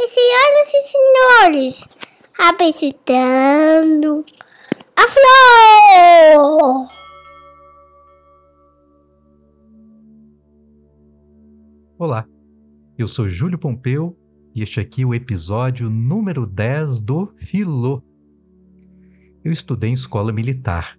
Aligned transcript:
E 0.00 0.06
senhoras 0.06 0.74
e 0.74 0.82
senhores, 0.82 1.88
apresentando 2.38 4.24
a 4.94 5.02
flor! 5.08 6.88
Olá, 11.98 12.24
eu 12.96 13.08
sou 13.08 13.28
Júlio 13.28 13.58
Pompeu 13.58 14.16
e 14.54 14.62
este 14.62 14.78
aqui 14.78 15.02
é 15.02 15.04
o 15.04 15.12
episódio 15.12 15.90
número 15.90 16.46
10 16.46 17.00
do 17.00 17.34
Filô. 17.36 18.00
Eu 19.42 19.50
estudei 19.50 19.90
em 19.90 19.94
escola 19.94 20.32
militar. 20.32 20.96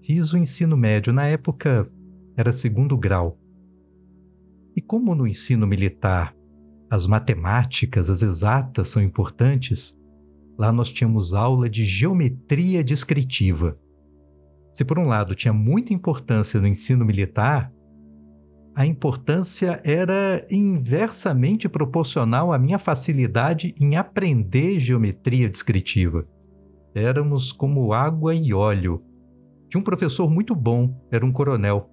Fiz 0.00 0.32
o 0.32 0.38
ensino 0.38 0.76
médio, 0.76 1.12
na 1.12 1.26
época 1.26 1.90
era 2.36 2.52
segundo 2.52 2.96
grau. 2.96 3.36
E 4.76 4.80
como 4.80 5.12
no 5.12 5.26
ensino 5.26 5.66
militar 5.66 6.37
as 6.90 7.06
matemáticas, 7.06 8.08
as 8.08 8.22
exatas 8.22 8.88
são 8.88 9.02
importantes, 9.02 9.98
lá 10.58 10.72
nós 10.72 10.90
tínhamos 10.90 11.34
aula 11.34 11.68
de 11.68 11.84
geometria 11.84 12.82
descritiva. 12.82 13.78
Se 14.72 14.84
por 14.84 14.98
um 14.98 15.06
lado 15.06 15.34
tinha 15.34 15.52
muita 15.52 15.92
importância 15.92 16.60
no 16.60 16.66
ensino 16.66 17.04
militar, 17.04 17.72
a 18.74 18.86
importância 18.86 19.82
era 19.84 20.46
inversamente 20.48 21.68
proporcional 21.68 22.52
à 22.52 22.58
minha 22.58 22.78
facilidade 22.78 23.74
em 23.80 23.96
aprender 23.96 24.78
geometria 24.78 25.48
descritiva. 25.48 26.24
Éramos 26.94 27.50
como 27.50 27.92
água 27.92 28.34
e 28.34 28.54
óleo. 28.54 29.02
Tinha 29.68 29.80
um 29.80 29.84
professor 29.84 30.30
muito 30.30 30.54
bom, 30.54 30.96
era 31.10 31.26
um 31.26 31.32
coronel. 31.32 31.90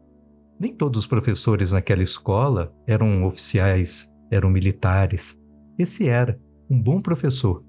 Nem 0.60 0.76
todos 0.76 1.00
os 1.00 1.08
professores 1.08 1.72
naquela 1.72 2.04
escola 2.04 2.72
eram 2.88 3.26
oficiais, 3.26 4.14
eram 4.32 4.50
militares. 4.50 5.40
Esse 5.78 6.08
era 6.08 6.40
um 6.70 6.82
bom 6.82 7.02
professor. 7.02 7.64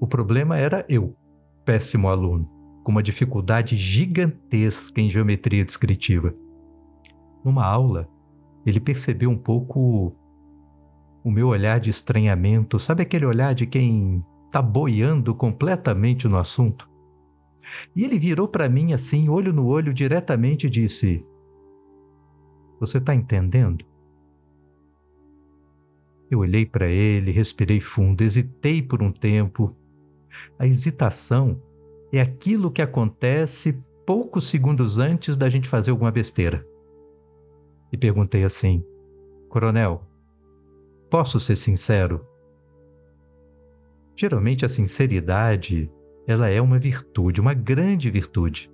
O 0.00 0.06
problema 0.06 0.56
era 0.56 0.84
eu, 0.88 1.16
péssimo 1.64 2.08
aluno, 2.08 2.48
com 2.84 2.92
uma 2.92 3.02
dificuldade 3.02 3.76
gigantesca 3.76 5.00
em 5.00 5.10
geometria 5.10 5.64
descritiva. 5.64 6.34
Numa 7.44 7.64
aula, 7.64 8.08
ele 8.64 8.80
percebeu 8.80 9.30
um 9.30 9.38
pouco 9.38 10.14
o 11.24 11.30
meu 11.30 11.48
olhar 11.48 11.80
de 11.80 11.90
estranhamento, 11.90 12.78
sabe 12.78 13.02
aquele 13.02 13.26
olhar 13.26 13.54
de 13.54 13.66
quem 13.66 14.24
está 14.46 14.62
boiando 14.62 15.34
completamente 15.34 16.28
no 16.28 16.38
assunto? 16.38 16.88
E 17.94 18.04
ele 18.04 18.18
virou 18.18 18.48
para 18.48 18.68
mim 18.68 18.92
assim, 18.92 19.28
olho 19.28 19.52
no 19.52 19.66
olho, 19.66 19.92
diretamente 19.92 20.66
e 20.66 20.70
disse: 20.70 21.24
Você 22.80 22.98
está 22.98 23.14
entendendo? 23.14 23.84
Eu 26.30 26.40
olhei 26.40 26.66
para 26.66 26.86
ele, 26.86 27.30
respirei 27.30 27.80
fundo, 27.80 28.22
hesitei 28.22 28.82
por 28.82 29.02
um 29.02 29.10
tempo. 29.10 29.74
A 30.58 30.66
hesitação 30.66 31.60
é 32.12 32.20
aquilo 32.20 32.70
que 32.70 32.82
acontece 32.82 33.82
poucos 34.06 34.48
segundos 34.48 34.98
antes 34.98 35.36
da 35.36 35.48
gente 35.48 35.68
fazer 35.68 35.90
alguma 35.90 36.10
besteira. 36.10 36.66
E 37.92 37.96
perguntei 37.96 38.44
assim: 38.44 38.84
Coronel, 39.48 40.02
posso 41.10 41.40
ser 41.40 41.56
sincero? 41.56 42.26
Geralmente 44.14 44.64
a 44.64 44.68
sinceridade, 44.68 45.90
ela 46.26 46.48
é 46.48 46.60
uma 46.60 46.78
virtude, 46.78 47.40
uma 47.40 47.54
grande 47.54 48.10
virtude. 48.10 48.70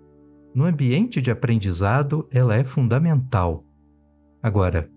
No 0.55 0.65
ambiente 0.65 1.21
de 1.21 1.31
aprendizado, 1.31 2.27
ela 2.33 2.57
é 2.57 2.65
fundamental. 2.65 3.65
Agora, 4.43 4.89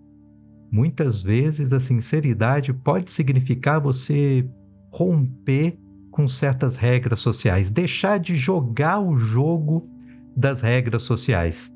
muitas 0.70 1.22
vezes 1.22 1.72
a 1.72 1.80
sinceridade 1.80 2.72
pode 2.72 3.10
significar 3.10 3.80
você 3.80 4.48
romper 4.92 5.78
com 6.10 6.26
certas 6.26 6.76
regras 6.76 7.20
sociais, 7.20 7.70
deixar 7.70 8.18
de 8.18 8.36
jogar 8.36 9.00
o 9.00 9.16
jogo 9.16 9.88
das 10.36 10.60
regras 10.60 11.02
sociais. 11.02 11.72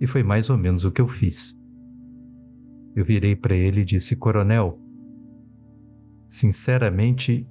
E 0.00 0.06
foi 0.06 0.22
mais 0.22 0.50
ou 0.50 0.56
menos 0.56 0.84
o 0.84 0.90
que 0.90 1.00
eu 1.00 1.08
fiz. 1.08 1.58
Eu 2.96 3.04
virei 3.04 3.36
para 3.36 3.54
ele 3.54 3.82
e 3.82 3.84
disse: 3.84 4.16
Coronel, 4.16 4.80
sinceramente, 6.26 7.46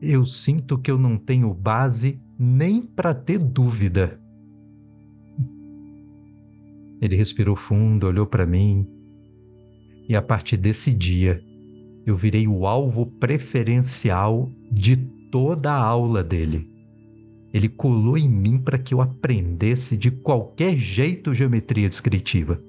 eu 0.00 0.24
sinto 0.24 0.78
que 0.78 0.90
eu 0.90 0.98
não 0.98 1.16
tenho 1.16 1.52
base 1.52 2.20
nem 2.38 2.82
para 2.82 3.14
ter 3.14 3.38
dúvida. 3.38 4.20
Ele 7.00 7.14
respirou 7.14 7.54
fundo, 7.54 8.06
olhou 8.06 8.26
para 8.26 8.44
mim, 8.44 8.86
e 10.08 10.16
a 10.16 10.22
partir 10.22 10.56
desse 10.56 10.94
dia 10.94 11.44
eu 12.06 12.16
virei 12.16 12.48
o 12.48 12.66
alvo 12.66 13.04
preferencial 13.04 14.50
de 14.72 14.96
toda 15.30 15.70
a 15.70 15.78
aula 15.78 16.24
dele. 16.24 16.66
Ele 17.52 17.68
colou 17.68 18.16
em 18.16 18.28
mim 18.28 18.58
para 18.58 18.78
que 18.78 18.94
eu 18.94 19.00
aprendesse 19.02 19.96
de 19.96 20.10
qualquer 20.10 20.76
jeito 20.76 21.34
geometria 21.34 21.88
descritiva. 21.88 22.62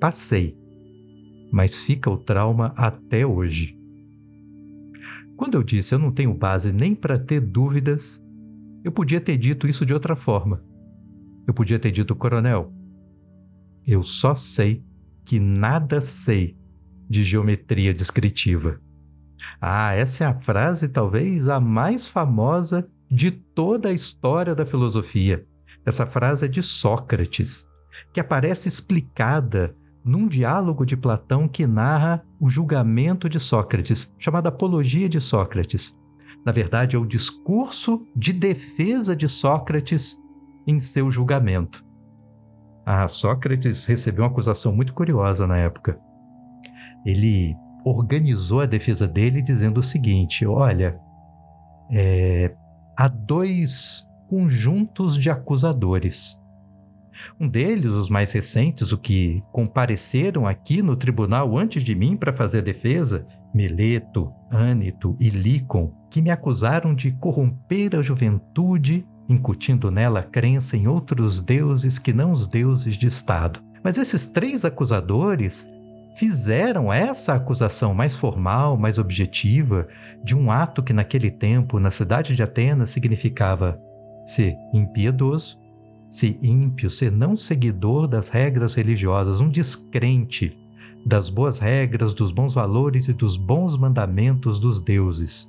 Passei, 0.00 0.56
mas 1.52 1.74
fica 1.74 2.08
o 2.08 2.16
trauma 2.16 2.72
até 2.76 3.26
hoje. 3.26 3.76
Quando 5.36 5.54
eu 5.54 5.62
disse 5.64 5.94
eu 5.94 5.98
não 5.98 6.12
tenho 6.12 6.32
base 6.32 6.72
nem 6.72 6.94
para 6.94 7.18
ter 7.18 7.40
dúvidas, 7.40 8.22
eu 8.84 8.92
podia 8.92 9.20
ter 9.20 9.36
dito 9.36 9.66
isso 9.66 9.84
de 9.84 9.92
outra 9.92 10.14
forma. 10.14 10.62
Eu 11.46 11.52
podia 11.52 11.78
ter 11.78 11.90
dito, 11.90 12.14
coronel, 12.14 12.72
eu 13.84 14.02
só 14.02 14.34
sei 14.34 14.84
que 15.26 15.40
nada 15.40 16.00
sei 16.00 16.56
de 17.08 17.24
geometria 17.24 17.92
descritiva. 17.92 18.80
Ah, 19.60 19.92
essa 19.92 20.24
é 20.24 20.26
a 20.26 20.40
frase 20.40 20.88
talvez 20.88 21.48
a 21.48 21.60
mais 21.60 22.06
famosa 22.06 22.88
de 23.10 23.30
toda 23.30 23.88
a 23.88 23.92
história 23.92 24.54
da 24.54 24.64
filosofia. 24.64 25.46
Essa 25.84 26.06
frase 26.06 26.46
é 26.46 26.48
de 26.48 26.62
Sócrates, 26.62 27.68
que 28.12 28.20
aparece 28.20 28.68
explicada 28.68 29.76
num 30.04 30.28
diálogo 30.28 30.86
de 30.86 30.96
Platão 30.96 31.48
que 31.48 31.66
narra 31.66 32.24
o 32.40 32.48
julgamento 32.48 33.28
de 33.28 33.40
Sócrates, 33.40 34.12
chamado 34.18 34.46
Apologia 34.46 35.08
de 35.08 35.20
Sócrates. 35.20 35.94
Na 36.44 36.52
verdade, 36.52 36.94
é 36.94 36.98
o 36.98 37.06
discurso 37.06 38.06
de 38.14 38.32
defesa 38.32 39.16
de 39.16 39.28
Sócrates 39.28 40.20
em 40.66 40.78
seu 40.78 41.10
julgamento. 41.10 41.85
Ah, 42.88 43.08
Sócrates 43.08 43.84
recebeu 43.84 44.22
uma 44.22 44.30
acusação 44.30 44.72
muito 44.72 44.94
curiosa 44.94 45.44
na 45.44 45.58
época. 45.58 45.98
Ele 47.04 47.56
organizou 47.84 48.60
a 48.60 48.66
defesa 48.66 49.08
dele 49.08 49.42
dizendo 49.42 49.78
o 49.78 49.82
seguinte: 49.82 50.46
olha, 50.46 50.96
é, 51.92 52.54
há 52.96 53.08
dois 53.08 54.08
conjuntos 54.28 55.18
de 55.18 55.28
acusadores. 55.28 56.40
Um 57.40 57.48
deles, 57.48 57.92
os 57.92 58.08
mais 58.08 58.30
recentes, 58.30 58.92
o 58.92 58.98
que 58.98 59.42
compareceram 59.50 60.46
aqui 60.46 60.80
no 60.80 60.94
tribunal 60.94 61.56
antes 61.56 61.82
de 61.82 61.94
mim 61.94 62.16
para 62.16 62.32
fazer 62.32 62.58
a 62.58 62.62
defesa, 62.62 63.26
Meleto, 63.52 64.32
Ânito 64.52 65.16
e 65.18 65.30
Lícon, 65.30 65.92
que 66.10 66.22
me 66.22 66.30
acusaram 66.30 66.94
de 66.94 67.10
corromper 67.12 67.96
a 67.96 68.02
juventude, 68.02 69.04
incutindo 69.28 69.90
nela 69.90 70.22
crença 70.22 70.76
em 70.76 70.86
outros 70.86 71.40
deuses 71.40 71.98
que 71.98 72.12
não 72.12 72.32
os 72.32 72.46
deuses 72.46 72.96
de 72.96 73.06
Estado. 73.06 73.60
Mas 73.82 73.98
esses 73.98 74.26
três 74.26 74.64
acusadores 74.64 75.68
fizeram 76.16 76.92
essa 76.92 77.34
acusação 77.34 77.92
mais 77.94 78.16
formal, 78.16 78.76
mais 78.76 78.98
objetiva, 78.98 79.86
de 80.24 80.34
um 80.34 80.50
ato 80.50 80.82
que 80.82 80.92
naquele 80.92 81.30
tempo, 81.30 81.78
na 81.78 81.90
cidade 81.90 82.34
de 82.34 82.42
Atenas, 82.42 82.90
significava 82.90 83.78
ser 84.24 84.56
impiedoso, 84.72 85.58
ser 86.10 86.38
ímpio, 86.42 86.88
ser 86.88 87.12
não 87.12 87.36
seguidor 87.36 88.08
das 88.08 88.28
regras 88.28 88.74
religiosas, 88.74 89.40
um 89.40 89.48
descrente 89.48 90.56
das 91.04 91.28
boas 91.28 91.58
regras, 91.58 92.14
dos 92.14 92.32
bons 92.32 92.54
valores 92.54 93.08
e 93.08 93.12
dos 93.12 93.36
bons 93.36 93.76
mandamentos 93.76 94.58
dos 94.58 94.80
deuses. 94.80 95.48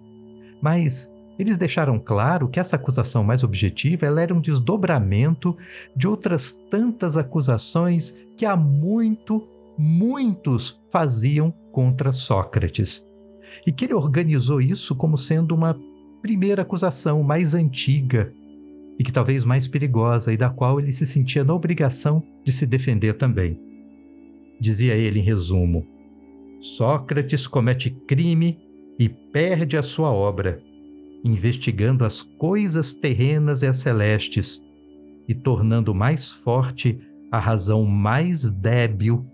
Mas 0.62 1.12
eles 1.38 1.57
deixaram 1.57 2.00
claro 2.00 2.48
que 2.48 2.60
essa 2.60 2.75
acusação 2.75 3.24
mais 3.24 3.44
objetiva 3.44 4.06
ela 4.06 4.22
era 4.22 4.34
um 4.34 4.42
desdobramento 4.42 5.56
de 5.95 6.07
outras 6.07 6.51
tantas 6.51 7.16
acusações 7.16 8.18
que 8.36 8.45
há 8.45 8.56
muito, 8.56 9.48
muitos 9.78 10.81
faziam 10.89 11.54
contra 11.72 12.12
Sócrates. 12.12 13.06
E 13.66 13.72
que 13.72 13.86
ele 13.86 13.94
organizou 13.94 14.60
isso 14.60 14.95
como 14.95 15.18
sendo 15.18 15.54
uma 15.54 15.80
primeira 16.22 16.63
acusação 16.63 17.22
mais 17.24 17.54
antiga, 17.54 18.33
e 19.00 19.04
que 19.04 19.12
talvez 19.12 19.45
mais 19.45 19.68
perigosa 19.68 20.33
e 20.33 20.38
da 20.38 20.50
qual 20.50 20.80
ele 20.80 20.92
se 20.92 21.06
sentia 21.06 21.44
na 21.44 21.54
obrigação 21.54 22.24
de 22.44 22.51
se 22.51 22.66
defender 22.66 23.13
também. 23.13 23.60
Dizia 24.60 24.95
ele 24.95 25.19
em 25.19 25.24
resumo: 25.24 25.86
Sócrates 26.60 27.45
comete 27.45 27.92
crime 27.92 28.60
e 29.00 29.07
perde 29.07 29.78
a 29.78 29.83
sua 29.83 30.12
obra, 30.12 30.60
investigando 31.24 32.06
as 32.06 32.22
coisas 32.22 32.94
terrenas 32.94 33.62
e 33.62 33.68
as 33.68 33.78
celestes 33.78 34.62
e 35.28 35.34
tornando 35.34 35.94
mais 35.94 36.31
forte 36.31 37.00
a 37.31 37.40
razão 37.40 37.86
mais 37.86 38.50
débil 38.50 39.25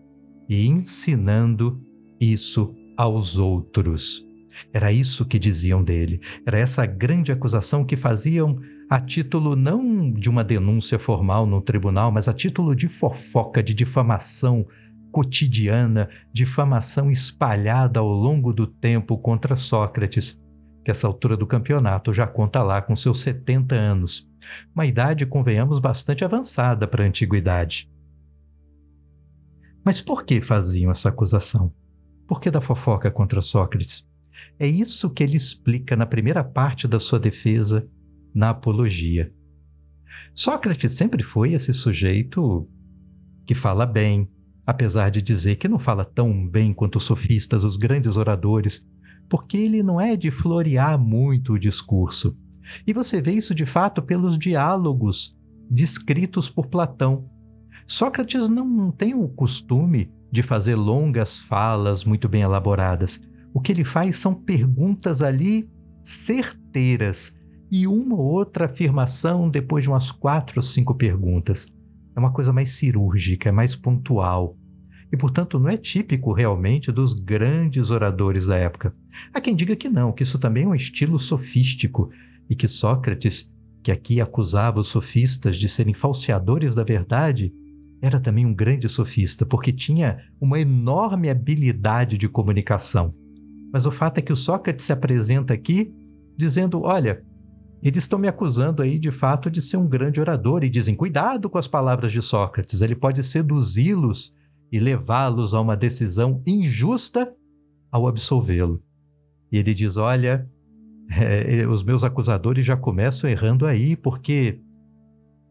e 0.50 0.66
ensinando 0.66 1.82
isso 2.20 2.76
aos 2.98 3.38
outros. 3.38 4.28
Era 4.72 4.92
isso 4.92 5.26
que 5.26 5.40
diziam 5.40 5.84
dele, 5.84 6.22
era 6.46 6.58
essa 6.58 6.86
grande 6.86 7.32
acusação 7.32 7.84
que 7.84 7.96
faziam 7.96 8.60
a 8.90 9.00
título 9.00 9.56
não 9.56 10.12
de 10.12 10.30
uma 10.30 10.44
denúncia 10.44 11.00
formal 11.00 11.46
no 11.46 11.62
tribunal, 11.62 12.12
mas 12.12 12.28
a 12.28 12.34
título 12.34 12.76
de 12.76 12.88
fofoca, 12.88 13.64
de 13.64 13.74
difamação 13.74 14.68
cotidiana, 15.12 16.10
difamação 16.32 17.10
espalhada 17.10 18.00
ao 18.00 18.08
longo 18.08 18.54
do 18.54 18.68
tempo 18.68 19.18
contra 19.18 19.56
Sócrates, 19.56 20.43
que 20.84 20.92
essa 20.92 21.08
altura 21.08 21.38
do 21.38 21.48
campeonato 21.48 22.14
já 22.14 22.28
conta 22.28 22.62
lá 22.62 22.82
com 22.82 22.96
seus 22.96 23.22
70 23.22 23.74
anos, 23.74 24.30
uma 24.76 24.86
idade, 24.86 25.26
convenhamos, 25.26 25.80
bastante 25.80 26.26
avançada 26.26 26.88
para 26.88 27.04
a 27.04 27.08
antiguidade. 27.08 27.90
Mas 29.84 30.02
por 30.02 30.26
que 30.26 30.42
faziam 30.42 30.92
essa 30.92 31.10
acusação? 31.10 31.74
Por 32.28 32.40
que 32.40 32.50
da 32.50 32.62
fofoca 32.62 33.12
contra 33.12 33.42
Sócrates? 33.42 34.08
É 34.60 34.68
isso 34.68 35.10
que 35.10 35.24
ele 35.24 35.36
explica 35.36 35.96
na 35.96 36.06
primeira 36.06 36.44
parte 36.44 36.88
da 36.88 37.00
sua 37.00 37.20
defesa 37.20 37.88
na 38.34 38.50
apologia. 38.50 39.34
Sócrates 40.34 40.94
sempre 40.94 41.24
foi 41.24 41.54
esse 41.54 41.74
sujeito 41.74 42.68
que 43.46 43.54
fala 43.54 43.86
bem, 43.86 44.30
apesar 44.66 45.10
de 45.10 45.22
dizer 45.22 45.58
que 45.58 45.68
não 45.68 45.78
fala 45.78 46.06
tão 46.06 46.48
bem 46.48 46.74
quanto 46.74 46.96
os 46.96 47.04
sofistas, 47.04 47.64
os 47.64 47.78
grandes 47.78 48.18
oradores, 48.18 48.88
porque 49.30 49.58
ele 49.58 49.81
não 49.81 50.00
é 50.00 50.16
de 50.16 50.30
florear 50.30 51.00
muito 51.00 51.54
o 51.54 51.60
discurso. 51.60 52.38
E 52.86 52.94
você 52.94 53.22
vê 53.22 53.34
isso 53.34 53.54
de 53.54 53.66
fato 53.66 54.02
pelos 54.02 54.38
diálogos 54.38 55.38
descritos 55.70 56.50
por 56.50 56.68
Platão. 56.68 57.30
Sócrates 57.88 58.48
não 58.48 58.92
tem 58.92 59.14
o 59.14 59.28
costume 59.28 60.12
de 60.31 60.42
fazer 60.42 60.75
longas 60.75 61.40
falas 61.40 62.04
muito 62.04 62.30
bem 62.30 62.42
elaboradas. 62.42 63.22
O 63.54 63.60
que 63.60 63.72
ele 63.72 63.84
faz 63.84 64.16
são 64.16 64.34
perguntas 64.34 65.22
ali 65.22 65.70
certeiras 66.02 67.40
e 67.72 67.88
uma 67.88 68.16
ou 68.16 68.22
outra 68.22 68.66
afirmação 68.66 69.50
depois 69.50 69.84
de 69.84 69.90
umas 69.90 70.12
quatro 70.12 70.60
ou 70.60 70.62
cinco 70.62 70.96
perguntas. 70.96 71.74
É 72.16 72.20
uma 72.20 72.31
coisa 72.31 72.54
mais 72.54 72.72
cirúrgica, 72.74 73.50
é 73.50 73.52
mais 73.52 73.75
pontual. 73.75 74.56
E, 75.13 75.18
portanto, 75.18 75.60
não 75.60 75.69
é 75.69 75.77
típico 75.77 76.33
realmente 76.33 76.92
dos 76.92 77.13
grandes 77.13 77.92
oradores 77.92 78.48
da 78.48 78.57
época. 78.57 78.95
Há 79.31 79.39
quem 79.39 79.56
diga 79.56 79.75
que 79.75 79.88
não, 79.88 80.12
que 80.12 80.24
isso 80.24 80.39
também 80.39 80.63
é 80.63 80.68
um 80.68 80.74
estilo 80.74 81.19
sofístico 81.19 82.10
e 82.50 82.56
que 82.56 82.68
Sócrates, 82.68 83.54
que 83.83 83.92
aqui 83.92 84.19
acusava 84.19 84.80
os 84.80 84.88
sofistas 84.88 85.56
de 85.56 85.69
serem 85.69 85.94
falseadores 85.94 86.74
da 86.74 86.83
verdade, 86.83 87.54
era 88.01 88.19
também 88.19 88.44
um 88.44 88.56
grande 88.56 88.89
sofista, 88.89 89.45
porque 89.45 89.71
tinha 89.71 90.18
uma 90.42 90.60
enorme 90.60 91.30
habilidade 91.30 92.18
de 92.18 92.27
comunicação. 92.27 93.13
Mas 93.71 93.86
o 93.86 93.92
fato 93.92 94.18
é 94.18 94.21
que 94.21 94.33
o 94.33 94.36
Sócrates 94.36 94.83
se 94.83 94.92
apresenta 94.92 95.54
aqui 95.54 95.94
dizendo: 96.36 96.81
olha, 96.81 97.24
eles 97.83 98.04
estão 98.04 98.18
me 98.18 98.27
acusando 98.27 98.81
aí 98.81 98.98
de 98.98 99.12
fato 99.12 99.51
de 99.51 99.62
ser 99.62 99.77
um 99.77 99.88
grande 99.88 100.19
orador 100.19 100.63
e 100.63 100.71
dizem: 100.71 100.95
cuidado 100.95 101.51
com 101.51 101.60
as 101.60 101.68
palavras 101.68 102.12
de 102.12 102.21
Sócrates, 102.21 102.81
ele 102.81 102.95
pode 102.95 103.21
seduzi-los 103.21 104.33
e 104.74 104.80
levá-los 104.80 105.54
a 105.54 105.62
uma 105.62 105.78
decisão 105.78 106.42
injusta 106.48 107.31
ao 107.92 108.08
absolvê-lo. 108.08 108.84
E 109.52 109.58
ele 109.60 109.72
diz: 109.72 109.98
olha, 109.98 110.50
é, 111.12 111.68
os 111.68 111.84
meus 111.84 112.04
acusadores 112.04 112.66
já 112.66 112.75
começam 112.75 113.30
errando 113.30 113.68
aí, 113.68 113.96
porque 113.96 114.60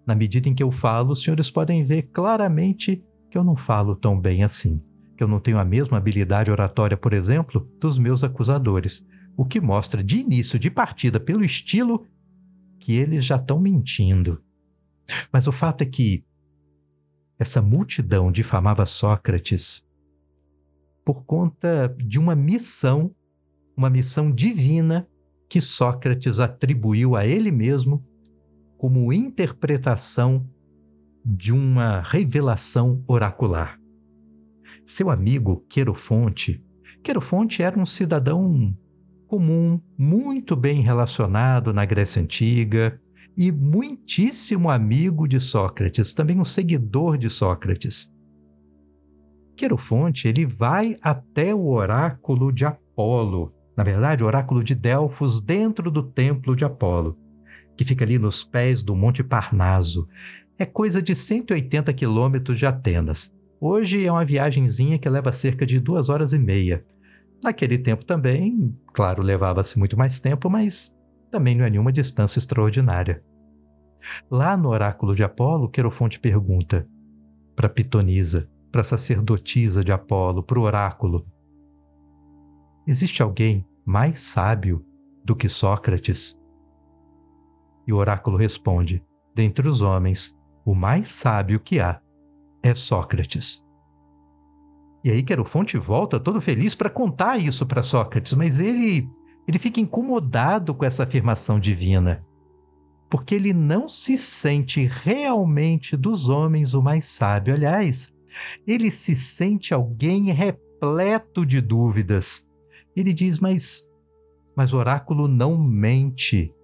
na 0.04 0.16
medida 0.16 0.48
em 0.48 0.54
que 0.54 0.62
eu 0.62 0.72
falo, 0.72 1.12
os 1.12 1.22
senhores 1.22 1.48
podem 1.48 1.84
ver 1.84 2.02
claramente 2.12 3.00
que 3.30 3.38
eu 3.38 3.44
não 3.44 3.54
falo 3.54 3.94
tão 3.94 4.20
bem 4.20 4.42
assim, 4.42 4.82
que 5.16 5.22
eu 5.22 5.28
não 5.28 5.38
tenho 5.38 5.60
a 5.60 5.64
mesma 5.64 5.98
habilidade 5.98 6.50
oratória, 6.50 6.96
por 6.96 7.12
exemplo, 7.12 7.70
dos 7.80 7.98
meus 7.98 8.24
acusadores, 8.24 9.06
o 9.36 9.44
que 9.44 9.60
mostra 9.60 10.02
de 10.02 10.19
início 10.19 10.58
de 10.58 10.69
partida 10.69 11.20
pelo 11.20 11.44
estilo 11.44 12.04
que 12.80 12.94
eles 12.94 13.24
já 13.24 13.36
estão 13.36 13.60
mentindo. 13.60 14.42
Mas 15.32 15.46
o 15.46 15.52
fato 15.52 15.82
é 15.82 15.86
que 15.86 16.24
essa 17.42 17.60
multidão 17.60 18.30
difamava 18.30 18.86
Sócrates 18.86 19.84
por 21.04 21.24
conta 21.24 21.92
de 21.98 22.18
uma 22.18 22.36
missão, 22.36 23.12
uma 23.76 23.90
missão 23.90 24.30
divina 24.30 25.08
que 25.48 25.60
Sócrates 25.60 26.38
atribuiu 26.38 27.16
a 27.16 27.26
ele 27.26 27.50
mesmo 27.50 28.02
como 28.78 29.12
interpretação 29.12 30.48
de 31.24 31.52
uma 31.52 32.00
revelação 32.00 33.02
oracular. 33.08 33.76
Seu 34.84 35.10
amigo 35.10 35.66
Querofonte, 35.68 36.64
Querofonte 37.02 37.60
era 37.60 37.78
um 37.78 37.84
cidadão 37.84 38.72
comum, 39.26 39.80
muito 39.98 40.54
bem 40.54 40.80
relacionado 40.80 41.72
na 41.72 41.84
Grécia 41.84 42.22
Antiga 42.22 43.01
e 43.37 43.50
muitíssimo 43.50 44.70
amigo 44.70 45.26
de 45.26 45.40
Sócrates, 45.40 46.12
também 46.12 46.38
um 46.38 46.44
seguidor 46.44 47.17
de 47.17 47.31
Sócrates. 47.31 48.12
Querofonte 49.56 50.29
ele 50.29 50.44
vai 50.44 50.96
até 51.02 51.55
o 51.55 51.69
oráculo 51.69 52.52
de 52.52 52.64
Apolo, 52.64 53.52
na 53.76 53.84
verdade, 53.84 54.23
o 54.23 54.26
oráculo 54.26 54.62
de 54.62 54.75
Delfos 54.75 55.40
dentro 55.40 55.90
do 55.90 56.02
templo 56.02 56.55
de 56.55 56.64
Apolo, 56.64 57.17
que 57.76 57.84
fica 57.84 58.05
ali 58.05 58.19
nos 58.19 58.44
pés 58.44 58.82
do 58.82 58.94
Monte 58.94 59.25
Parnaso. 59.25 60.08
É 60.58 60.67
coisa 60.67 61.00
de 61.00 61.14
180 61.14 61.93
quilômetros 61.94 62.58
de 62.58 62.67
Atenas. 62.67 63.34
Hoje 63.61 64.05
é 64.05 64.12
uma 64.12 64.25
viagemzinha 64.25 64.99
que 64.99 65.08
leva 65.08 65.32
cerca 65.32 65.64
de 65.64 65.81
duas 65.81 66.08
horas 66.08 66.32
e 66.32 66.38
meia. 66.38 66.84
Naquele 67.43 67.79
tempo 67.79 68.05
também, 68.05 68.76
claro, 68.93 69.23
levava-se 69.23 69.79
muito 69.79 69.96
mais 69.96 70.20
tempo, 70.20 70.50
mas 70.50 70.94
também 71.32 71.56
não 71.56 71.64
é 71.64 71.70
nenhuma 71.70 71.90
distância 71.90 72.38
extraordinária. 72.38 73.25
Lá 74.31 74.56
no 74.56 74.69
oráculo 74.69 75.14
de 75.14 75.25
Apolo, 75.25 75.69
Querofonte 75.69 76.20
pergunta 76.20 76.87
para 77.56 77.69
Pitonisa, 77.69 78.49
para 78.70 78.82
a 78.82 78.84
sacerdotisa 78.84 79.82
de 79.82 79.90
Apolo, 79.90 80.43
para 80.43 80.58
o 80.58 80.62
oráculo: 80.62 81.26
Existe 82.87 83.23
alguém 83.23 83.67
mais 83.84 84.19
sábio 84.19 84.84
do 85.25 85.34
que 85.34 85.49
Sócrates? 85.49 86.38
E 87.87 87.93
o 87.93 87.96
oráculo 87.96 88.37
responde: 88.37 89.02
Dentre 89.34 89.67
os 89.67 89.81
homens, 89.81 90.37
o 90.67 90.75
mais 90.75 91.08
sábio 91.08 91.58
que 91.58 91.81
há 91.81 92.00
é 92.62 92.75
Sócrates. 92.75 93.64
E 95.02 95.11
aí 95.11 95.23
Querofonte 95.23 95.79
volta 95.79 96.20
todo 96.20 96.40
feliz 96.40 96.75
para 96.75 96.90
contar 96.90 97.38
isso 97.38 97.67
para 97.67 97.82
Sócrates, 97.82 98.34
mas 98.34 98.61
ele 98.61 99.08
ele 99.46 99.58
fica 99.58 99.80
incomodado 99.80 100.74
com 100.74 100.84
essa 100.84 101.02
afirmação 101.02 101.58
divina, 101.58 102.24
porque 103.10 103.34
ele 103.34 103.52
não 103.52 103.88
se 103.88 104.17
sente 104.17 104.88
realmente 104.90 105.96
dos 105.96 106.28
homens 106.28 106.74
o 106.74 106.82
mais 106.82 107.06
sábio. 107.06 107.55
Aliás, 107.55 108.12
ele 108.67 108.90
se 108.90 109.14
sente 109.14 109.74
alguém 109.74 110.31
repleto 110.31 111.44
de 111.44 111.60
dúvidas. 111.60 112.48
Ele 112.96 113.12
diz: 113.12 113.38
"Mas 113.38 113.90
mas 114.55 114.72
o 114.72 114.76
oráculo 114.76 115.26
não 115.26 115.56
mente. 115.56 116.55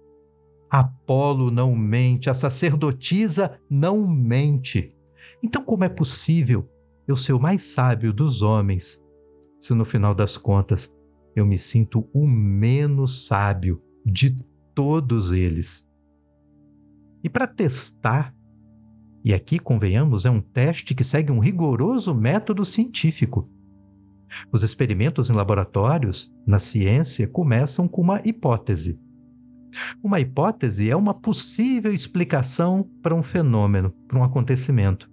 Apolo 0.69 1.49
não 1.49 1.75
mente, 1.75 2.29
a 2.29 2.35
sacerdotisa 2.35 3.59
não 3.69 4.07
mente. 4.07 4.95
Então 5.43 5.63
como 5.63 5.83
é 5.83 5.89
possível 5.89 6.69
eu 7.07 7.15
ser 7.15 7.33
o 7.33 7.39
mais 7.39 7.63
sábio 7.63 8.13
dos 8.13 8.43
homens, 8.43 9.03
se 9.59 9.73
no 9.73 9.83
final 9.83 10.13
das 10.13 10.37
contas 10.37 10.95
eu 11.35 11.45
me 11.45 11.57
sinto 11.57 12.07
o 12.13 12.27
menos 12.27 13.27
sábio 13.27 13.81
de 14.05 14.35
todos 14.73 15.31
eles. 15.31 15.89
E 17.23 17.29
para 17.29 17.47
testar, 17.47 18.33
e 19.23 19.33
aqui 19.33 19.59
convenhamos, 19.59 20.25
é 20.25 20.29
um 20.29 20.41
teste 20.41 20.95
que 20.95 21.03
segue 21.03 21.31
um 21.31 21.39
rigoroso 21.39 22.13
método 22.15 22.63
científico. 22.63 23.49
Os 24.51 24.63
experimentos 24.63 25.29
em 25.29 25.33
laboratórios, 25.33 26.33
na 26.45 26.59
ciência, 26.59 27.27
começam 27.27 27.87
com 27.87 28.01
uma 28.01 28.21
hipótese. 28.23 28.99
Uma 30.03 30.19
hipótese 30.19 30.89
é 30.89 30.95
uma 30.95 31.13
possível 31.13 31.93
explicação 31.93 32.89
para 33.01 33.13
um 33.13 33.21
fenômeno, 33.21 33.91
para 34.07 34.17
um 34.17 34.23
acontecimento. 34.23 35.11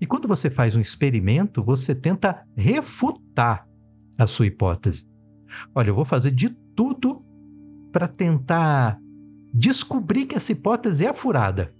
E 0.00 0.06
quando 0.06 0.28
você 0.28 0.50
faz 0.50 0.74
um 0.74 0.80
experimento, 0.80 1.62
você 1.62 1.94
tenta 1.94 2.46
refutar 2.56 3.66
a 4.18 4.26
sua 4.26 4.46
hipótese. 4.46 5.08
Olha, 5.74 5.90
eu 5.90 5.94
vou 5.94 6.04
fazer 6.04 6.30
de 6.30 6.50
tudo 6.74 7.24
para 7.92 8.08
tentar 8.08 8.98
descobrir 9.52 10.26
que 10.26 10.34
essa 10.34 10.52
hipótese 10.52 11.06
é 11.06 11.12
furada. 11.12 11.72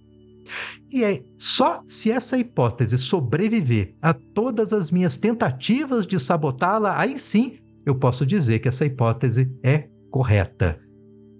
E 0.90 1.04
é 1.04 1.22
só 1.36 1.82
se 1.86 2.10
essa 2.10 2.38
hipótese 2.38 2.96
sobreviver 2.96 3.94
a 4.00 4.14
todas 4.14 4.72
as 4.72 4.90
minhas 4.90 5.16
tentativas 5.16 6.06
de 6.06 6.18
sabotá-la, 6.18 6.98
aí 6.98 7.18
sim 7.18 7.58
eu 7.84 7.94
posso 7.94 8.24
dizer 8.24 8.60
que 8.60 8.68
essa 8.68 8.86
hipótese 8.86 9.52
é 9.62 9.88
correta, 10.10 10.80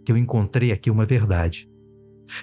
que 0.05 0.13
eu 0.13 0.17
encontrei 0.17 0.73
aqui 0.73 0.91
uma 0.91 1.07
verdade. 1.07 1.69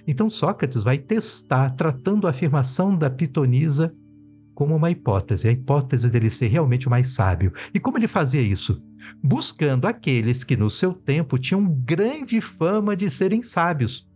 Então 0.07 0.29
Sócrates 0.29 0.83
vai 0.83 0.97
testar, 0.97 1.71
tratando 1.71 2.25
a 2.25 2.29
afirmação 2.29 2.97
da 2.97 3.09
pitonisa 3.09 3.93
como 4.53 4.75
uma 4.75 4.91
hipótese, 4.91 5.47
a 5.47 5.51
hipótese 5.51 6.09
dele 6.09 6.29
ser 6.29 6.47
realmente 6.47 6.88
o 6.88 6.89
mais 6.89 7.09
sábio. 7.09 7.51
E 7.73 7.79
como 7.79 7.97
ele 7.97 8.07
fazia 8.07 8.41
isso? 8.41 8.81
Buscando 9.22 9.86
aqueles 9.86 10.43
que 10.43 10.57
no 10.57 10.69
seu 10.69 10.93
tempo 10.93 11.38
tinham 11.38 11.65
grande 11.65 12.39
fama 12.41 12.95
de 12.95 13.10
serem 13.10 13.41
sábios. 13.41 14.07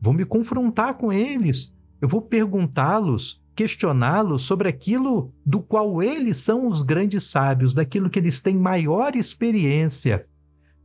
Vou 0.00 0.12
me 0.12 0.24
confrontar 0.24 0.94
com 0.94 1.12
eles, 1.12 1.74
eu 2.00 2.08
vou 2.08 2.20
perguntá-los, 2.22 3.42
questioná-los 3.54 4.42
sobre 4.42 4.68
aquilo 4.68 5.32
do 5.44 5.60
qual 5.60 6.02
eles 6.02 6.36
são 6.36 6.66
os 6.66 6.82
grandes 6.82 7.24
sábios, 7.24 7.72
daquilo 7.72 8.10
que 8.10 8.18
eles 8.18 8.40
têm 8.40 8.56
maior 8.56 9.16
experiência, 9.16 10.26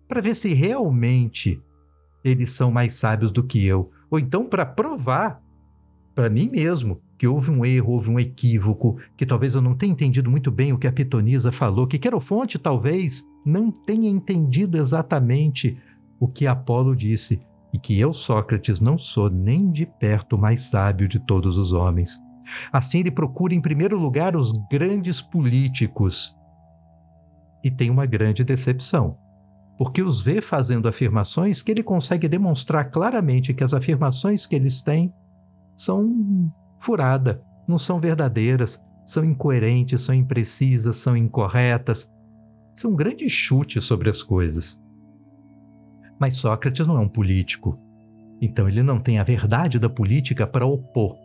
para 0.08 0.22
ver 0.22 0.36
se 0.36 0.54
realmente 0.54 1.62
eles 2.24 2.52
são 2.52 2.72
mais 2.72 2.94
sábios 2.94 3.32
do 3.32 3.44
que 3.44 3.66
eu, 3.66 3.92
ou 4.10 4.18
então 4.18 4.46
para 4.46 4.66
provar 4.66 5.42
para 6.14 6.30
mim 6.30 6.50
mesmo 6.50 7.02
que 7.22 7.28
houve 7.28 7.52
um 7.52 7.64
erro, 7.64 7.94
houve 7.94 8.10
um 8.10 8.20
equívoco, 8.20 8.98
que 9.16 9.28
talvez 9.28 9.54
eu 9.54 9.62
não 9.62 9.76
tenha 9.76 9.94
entendido 9.94 10.28
muito 10.28 10.50
bem 10.50 10.74
o 10.74 10.78
que 10.80 10.88
a 10.88 10.92
Pitonisa 10.92 11.52
falou, 11.52 11.86
que 11.86 12.00
Querofonte 12.00 12.58
talvez 12.58 13.24
não 13.46 13.70
tenha 13.70 14.10
entendido 14.10 14.76
exatamente 14.76 15.78
o 16.20 16.28
que 16.28 16.48
Apolo 16.48 16.96
disse, 16.96 17.40
e 17.72 17.78
que 17.78 18.00
eu, 18.00 18.12
Sócrates, 18.12 18.82
não 18.82 18.98
sou 18.98 19.30
nem 19.30 19.72
de 19.72 19.86
perto 19.86 20.36
o 20.36 20.40
mais 20.40 20.64
sábio 20.64 21.08
de 21.08 21.20
todos 21.20 21.60
os 21.60 21.74
homens. 21.74 22.20
Assim, 22.74 23.02
ele 23.02 23.12
procura, 23.12 23.54
em 23.54 23.62
primeiro 23.62 24.00
lugar, 24.00 24.36
os 24.36 24.52
grandes 24.72 25.22
políticos. 25.22 26.36
E 27.64 27.70
tem 27.70 27.92
uma 27.92 28.08
grande 28.08 28.44
decepção, 28.44 29.16
porque 29.78 30.02
os 30.02 30.24
vê 30.24 30.42
fazendo 30.42 30.88
afirmações 30.88 31.62
que 31.62 31.70
ele 31.70 31.84
consegue 31.84 32.28
demonstrar 32.28 32.90
claramente 32.90 33.54
que 33.54 33.64
as 33.64 33.76
afirmações 33.76 34.48
que 34.48 34.56
eles 34.56 34.82
têm 34.82 35.14
são 35.78 36.52
furada, 36.82 37.42
não 37.68 37.78
são 37.78 38.00
verdadeiras, 38.00 38.84
são 39.06 39.24
incoerentes, 39.24 40.02
são 40.02 40.14
imprecisas, 40.14 40.98
são 40.98 41.16
incorretas. 41.16 42.12
São 42.76 42.92
um 42.92 42.96
grande 42.96 43.30
chute 43.30 43.82
sobre 43.82 44.10
as 44.10 44.24
coisas. 44.24 44.82
Mas 46.20 46.38
Sócrates 46.38 46.86
não 46.88 46.98
é 46.98 47.00
um 47.00 47.10
político. 47.10 47.80
Então 48.42 48.68
ele 48.68 48.82
não 48.82 49.00
tem 49.00 49.20
a 49.20 49.24
verdade 49.24 49.78
da 49.78 49.90
política 49.90 50.48
para 50.48 50.66
opor 50.66 51.16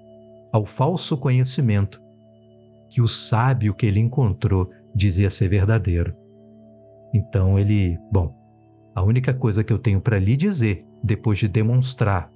ao 0.53 0.65
falso 0.65 1.17
conhecimento 1.17 2.01
que 2.89 3.01
o 3.01 3.09
sábio 3.09 3.75
que 3.75 3.87
ele 3.87 4.01
encontrou 4.01 4.71
dizia 4.95 5.31
ser 5.31 5.49
verdadeiro. 5.49 6.15
Então 7.15 7.59
ele, 7.59 7.99
bom, 8.13 8.35
a 8.95 9.03
única 9.03 9.35
coisa 9.35 9.65
que 9.65 9.73
eu 9.73 9.79
tenho 9.79 10.01
para 10.01 10.19
lhe 10.19 10.37
dizer, 10.37 10.87
depois 11.03 11.39
de 11.39 11.49
demonstrar 11.49 12.31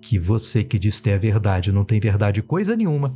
que 0.00 0.18
você 0.18 0.64
que 0.64 0.78
diz 0.78 1.00
ter 1.00 1.12
a 1.12 1.18
verdade 1.18 1.72
não 1.72 1.84
tem 1.84 2.00
verdade 2.00 2.42
coisa 2.42 2.76
nenhuma, 2.76 3.14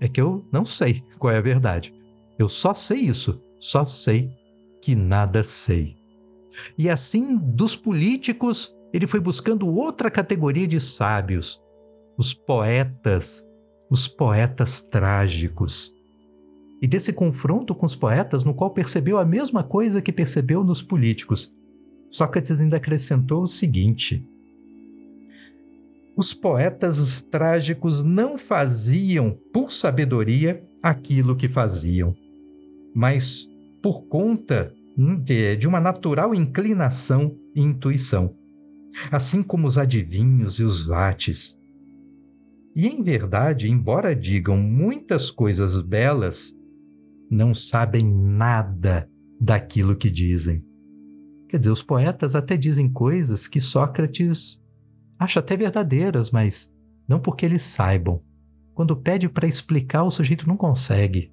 é 0.00 0.08
que 0.08 0.20
eu 0.20 0.44
não 0.52 0.64
sei 0.64 1.02
qual 1.18 1.32
é 1.32 1.38
a 1.38 1.42
verdade. 1.42 1.94
Eu 2.38 2.48
só 2.48 2.72
sei 2.72 3.00
isso, 3.00 3.40
só 3.58 3.84
sei 3.84 4.30
que 4.80 4.94
nada 4.94 5.42
sei. 5.42 5.96
E 6.76 6.88
assim, 6.88 7.36
dos 7.36 7.74
políticos, 7.74 8.74
ele 8.92 9.06
foi 9.06 9.20
buscando 9.20 9.66
outra 9.66 10.10
categoria 10.10 10.66
de 10.66 10.80
sábios, 10.80 11.60
os 12.16 12.32
poetas, 12.32 13.46
os 13.90 14.06
poetas 14.06 14.80
trágicos. 14.82 15.94
E 16.80 16.86
desse 16.86 17.12
confronto 17.12 17.74
com 17.74 17.86
os 17.86 17.96
poetas, 17.96 18.44
no 18.44 18.54
qual 18.54 18.70
percebeu 18.70 19.18
a 19.18 19.24
mesma 19.24 19.64
coisa 19.64 20.00
que 20.00 20.12
percebeu 20.12 20.62
nos 20.62 20.80
políticos, 20.80 21.52
Sócrates 22.10 22.60
ainda 22.60 22.76
acrescentou 22.76 23.42
o 23.42 23.48
seguinte: 23.48 24.26
os 26.18 26.34
poetas 26.34 27.22
trágicos 27.22 28.02
não 28.02 28.36
faziam 28.36 29.38
por 29.52 29.70
sabedoria 29.70 30.60
aquilo 30.82 31.36
que 31.36 31.46
faziam, 31.46 32.12
mas 32.92 33.46
por 33.80 34.08
conta 34.08 34.74
de, 35.22 35.54
de 35.54 35.68
uma 35.68 35.80
natural 35.80 36.34
inclinação 36.34 37.38
e 37.54 37.62
intuição, 37.62 38.34
assim 39.12 39.44
como 39.44 39.68
os 39.68 39.78
adivinhos 39.78 40.58
e 40.58 40.64
os 40.64 40.84
vates. 40.84 41.56
E 42.74 42.88
em 42.88 43.00
verdade, 43.00 43.70
embora 43.70 44.12
digam 44.12 44.56
muitas 44.56 45.30
coisas 45.30 45.80
belas, 45.80 46.52
não 47.30 47.54
sabem 47.54 48.04
nada 48.04 49.08
daquilo 49.40 49.94
que 49.94 50.10
dizem. 50.10 50.64
Quer 51.48 51.58
dizer, 51.58 51.70
os 51.70 51.82
poetas 51.82 52.34
até 52.34 52.56
dizem 52.56 52.88
coisas 52.88 53.46
que 53.46 53.60
Sócrates 53.60 54.60
acha 55.18 55.40
até 55.40 55.56
verdadeiras, 55.56 56.30
mas 56.30 56.74
não 57.08 57.18
porque 57.18 57.44
eles 57.44 57.62
saibam. 57.62 58.22
Quando 58.74 58.96
pede 58.96 59.28
para 59.28 59.48
explicar, 59.48 60.04
o 60.04 60.10
sujeito 60.10 60.46
não 60.46 60.56
consegue. 60.56 61.32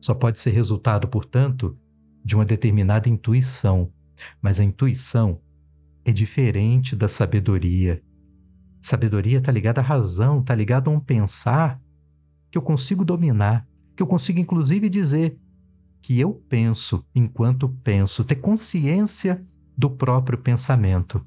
Só 0.00 0.14
pode 0.14 0.38
ser 0.38 0.50
resultado, 0.50 1.08
portanto, 1.08 1.78
de 2.24 2.34
uma 2.34 2.44
determinada 2.44 3.08
intuição, 3.08 3.92
mas 4.40 4.58
a 4.58 4.64
intuição 4.64 5.40
é 6.04 6.12
diferente 6.12 6.96
da 6.96 7.08
sabedoria. 7.08 8.02
Sabedoria 8.80 9.38
está 9.38 9.52
ligada 9.52 9.80
à 9.80 9.84
razão, 9.84 10.40
está 10.40 10.54
ligada 10.54 10.88
a 10.88 10.92
um 10.92 11.00
pensar 11.00 11.80
que 12.50 12.56
eu 12.56 12.62
consigo 12.62 13.04
dominar, 13.04 13.66
que 13.96 14.02
eu 14.02 14.06
consigo 14.06 14.38
inclusive 14.38 14.88
dizer 14.88 15.38
que 16.00 16.20
eu 16.20 16.34
penso 16.48 17.04
enquanto 17.14 17.68
penso, 17.68 18.24
ter 18.24 18.36
consciência 18.36 19.44
do 19.76 19.90
próprio 19.90 20.38
pensamento 20.38 21.26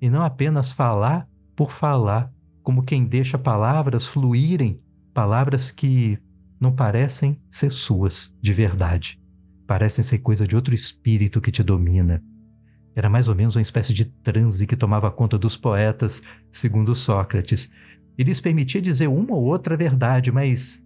e 0.00 0.10
não 0.10 0.22
apenas 0.22 0.72
falar 0.72 1.28
por 1.54 1.72
falar, 1.72 2.32
como 2.62 2.82
quem 2.82 3.04
deixa 3.04 3.38
palavras 3.38 4.06
fluírem, 4.06 4.80
palavras 5.14 5.70
que 5.70 6.18
não 6.60 6.72
parecem 6.72 7.40
ser 7.50 7.70
suas 7.70 8.34
de 8.40 8.52
verdade, 8.52 9.20
parecem 9.66 10.04
ser 10.04 10.18
coisa 10.18 10.46
de 10.46 10.54
outro 10.56 10.74
espírito 10.74 11.40
que 11.40 11.50
te 11.50 11.62
domina. 11.62 12.22
Era 12.94 13.10
mais 13.10 13.28
ou 13.28 13.34
menos 13.34 13.56
uma 13.56 13.62
espécie 13.62 13.92
de 13.92 14.06
transe 14.06 14.66
que 14.66 14.76
tomava 14.76 15.10
conta 15.10 15.38
dos 15.38 15.56
poetas, 15.56 16.22
segundo 16.50 16.94
Sócrates. 16.94 17.70
E 18.16 18.24
lhes 18.24 18.40
permitia 18.40 18.80
dizer 18.80 19.06
uma 19.06 19.34
ou 19.34 19.44
outra 19.44 19.76
verdade, 19.76 20.32
mas 20.32 20.82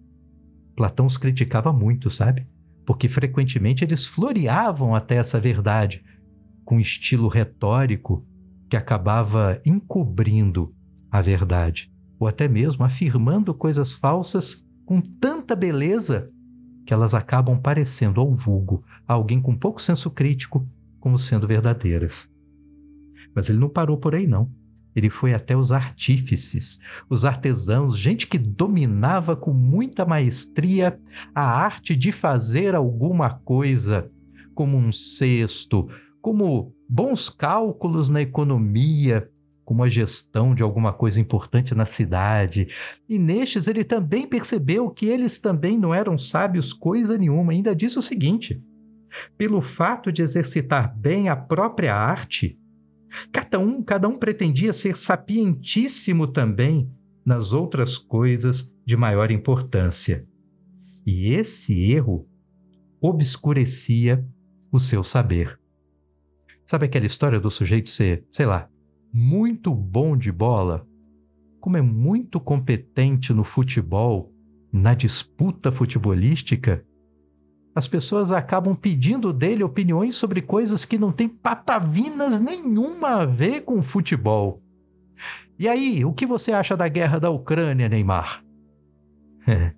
Platão 0.74 1.06
os 1.06 1.16
criticava 1.16 1.72
muito, 1.72 2.10
sabe? 2.10 2.48
Porque 2.84 3.08
frequentemente 3.08 3.84
eles 3.84 4.06
floreavam 4.06 4.94
até 4.94 5.16
essa 5.16 5.38
verdade, 5.38 6.02
com 6.64 6.80
estilo 6.80 7.28
retórico, 7.28 8.26
que 8.70 8.76
acabava 8.76 9.60
encobrindo 9.66 10.72
a 11.10 11.20
verdade, 11.20 11.92
ou 12.20 12.28
até 12.28 12.46
mesmo 12.46 12.84
afirmando 12.84 13.52
coisas 13.52 13.92
falsas 13.92 14.64
com 14.86 15.00
tanta 15.00 15.56
beleza 15.56 16.30
que 16.86 16.94
elas 16.94 17.12
acabam 17.12 17.60
parecendo 17.60 18.20
ao 18.20 18.32
vulgo, 18.32 18.84
a 19.08 19.14
alguém 19.14 19.42
com 19.42 19.56
pouco 19.56 19.82
senso 19.82 20.08
crítico, 20.08 20.66
como 21.00 21.18
sendo 21.18 21.48
verdadeiras. 21.48 22.30
Mas 23.34 23.50
ele 23.50 23.58
não 23.58 23.68
parou 23.68 23.98
por 23.98 24.14
aí, 24.14 24.26
não. 24.26 24.48
Ele 24.94 25.10
foi 25.10 25.34
até 25.34 25.56
os 25.56 25.72
artífices, 25.72 26.78
os 27.08 27.24
artesãos, 27.24 27.98
gente 27.98 28.26
que 28.26 28.38
dominava 28.38 29.36
com 29.36 29.52
muita 29.52 30.04
maestria 30.04 30.98
a 31.34 31.42
arte 31.42 31.96
de 31.96 32.12
fazer 32.12 32.74
alguma 32.74 33.30
coisa, 33.30 34.10
como 34.54 34.76
um 34.76 34.90
cesto, 34.90 35.88
como 36.20 36.74
bons 36.92 37.28
cálculos 37.28 38.08
na 38.08 38.20
economia, 38.20 39.30
como 39.64 39.84
a 39.84 39.88
gestão 39.88 40.52
de 40.52 40.64
alguma 40.64 40.92
coisa 40.92 41.20
importante 41.20 41.72
na 41.72 41.84
cidade. 41.84 42.66
E 43.08 43.16
nestes 43.16 43.68
ele 43.68 43.84
também 43.84 44.26
percebeu 44.26 44.90
que 44.90 45.06
eles 45.06 45.38
também 45.38 45.78
não 45.78 45.94
eram 45.94 46.18
sábios 46.18 46.72
coisa 46.72 47.16
nenhuma. 47.16 47.52
Ainda 47.52 47.76
disse 47.76 47.96
o 47.96 48.02
seguinte: 48.02 48.60
pelo 49.38 49.60
fato 49.60 50.10
de 50.10 50.20
exercitar 50.20 50.92
bem 50.98 51.28
a 51.28 51.36
própria 51.36 51.94
arte, 51.94 52.58
cada 53.30 53.60
um, 53.60 53.84
cada 53.84 54.08
um 54.08 54.18
pretendia 54.18 54.72
ser 54.72 54.96
sapientíssimo 54.96 56.26
também 56.26 56.90
nas 57.24 57.52
outras 57.52 57.96
coisas 57.96 58.74
de 58.84 58.96
maior 58.96 59.30
importância. 59.30 60.26
E 61.06 61.32
esse 61.34 61.92
erro 61.92 62.26
obscurecia 63.00 64.26
o 64.72 64.80
seu 64.80 65.04
saber. 65.04 65.59
Sabe 66.64 66.86
aquela 66.86 67.06
história 67.06 67.40
do 67.40 67.50
sujeito 67.50 67.88
ser, 67.88 68.24
sei 68.30 68.46
lá, 68.46 68.68
muito 69.12 69.74
bom 69.74 70.16
de 70.16 70.30
bola? 70.30 70.86
Como 71.60 71.76
é 71.76 71.82
muito 71.82 72.40
competente 72.40 73.32
no 73.32 73.44
futebol, 73.44 74.32
na 74.72 74.94
disputa 74.94 75.72
futebolística, 75.72 76.84
as 77.74 77.86
pessoas 77.86 78.32
acabam 78.32 78.74
pedindo 78.74 79.32
dele 79.32 79.62
opiniões 79.62 80.14
sobre 80.14 80.42
coisas 80.42 80.84
que 80.84 80.98
não 80.98 81.12
têm 81.12 81.28
patavinas 81.28 82.40
nenhuma 82.40 83.22
a 83.22 83.26
ver 83.26 83.62
com 83.62 83.80
futebol. 83.80 84.60
E 85.58 85.68
aí, 85.68 86.04
o 86.04 86.12
que 86.12 86.26
você 86.26 86.52
acha 86.52 86.76
da 86.76 86.88
guerra 86.88 87.18
da 87.18 87.30
Ucrânia, 87.30 87.88
Neymar? 87.88 88.44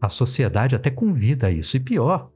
A 0.00 0.08
sociedade 0.08 0.74
até 0.74 0.90
convida 0.90 1.48
a 1.48 1.50
isso. 1.50 1.76
E 1.76 1.80
pior, 1.80 2.32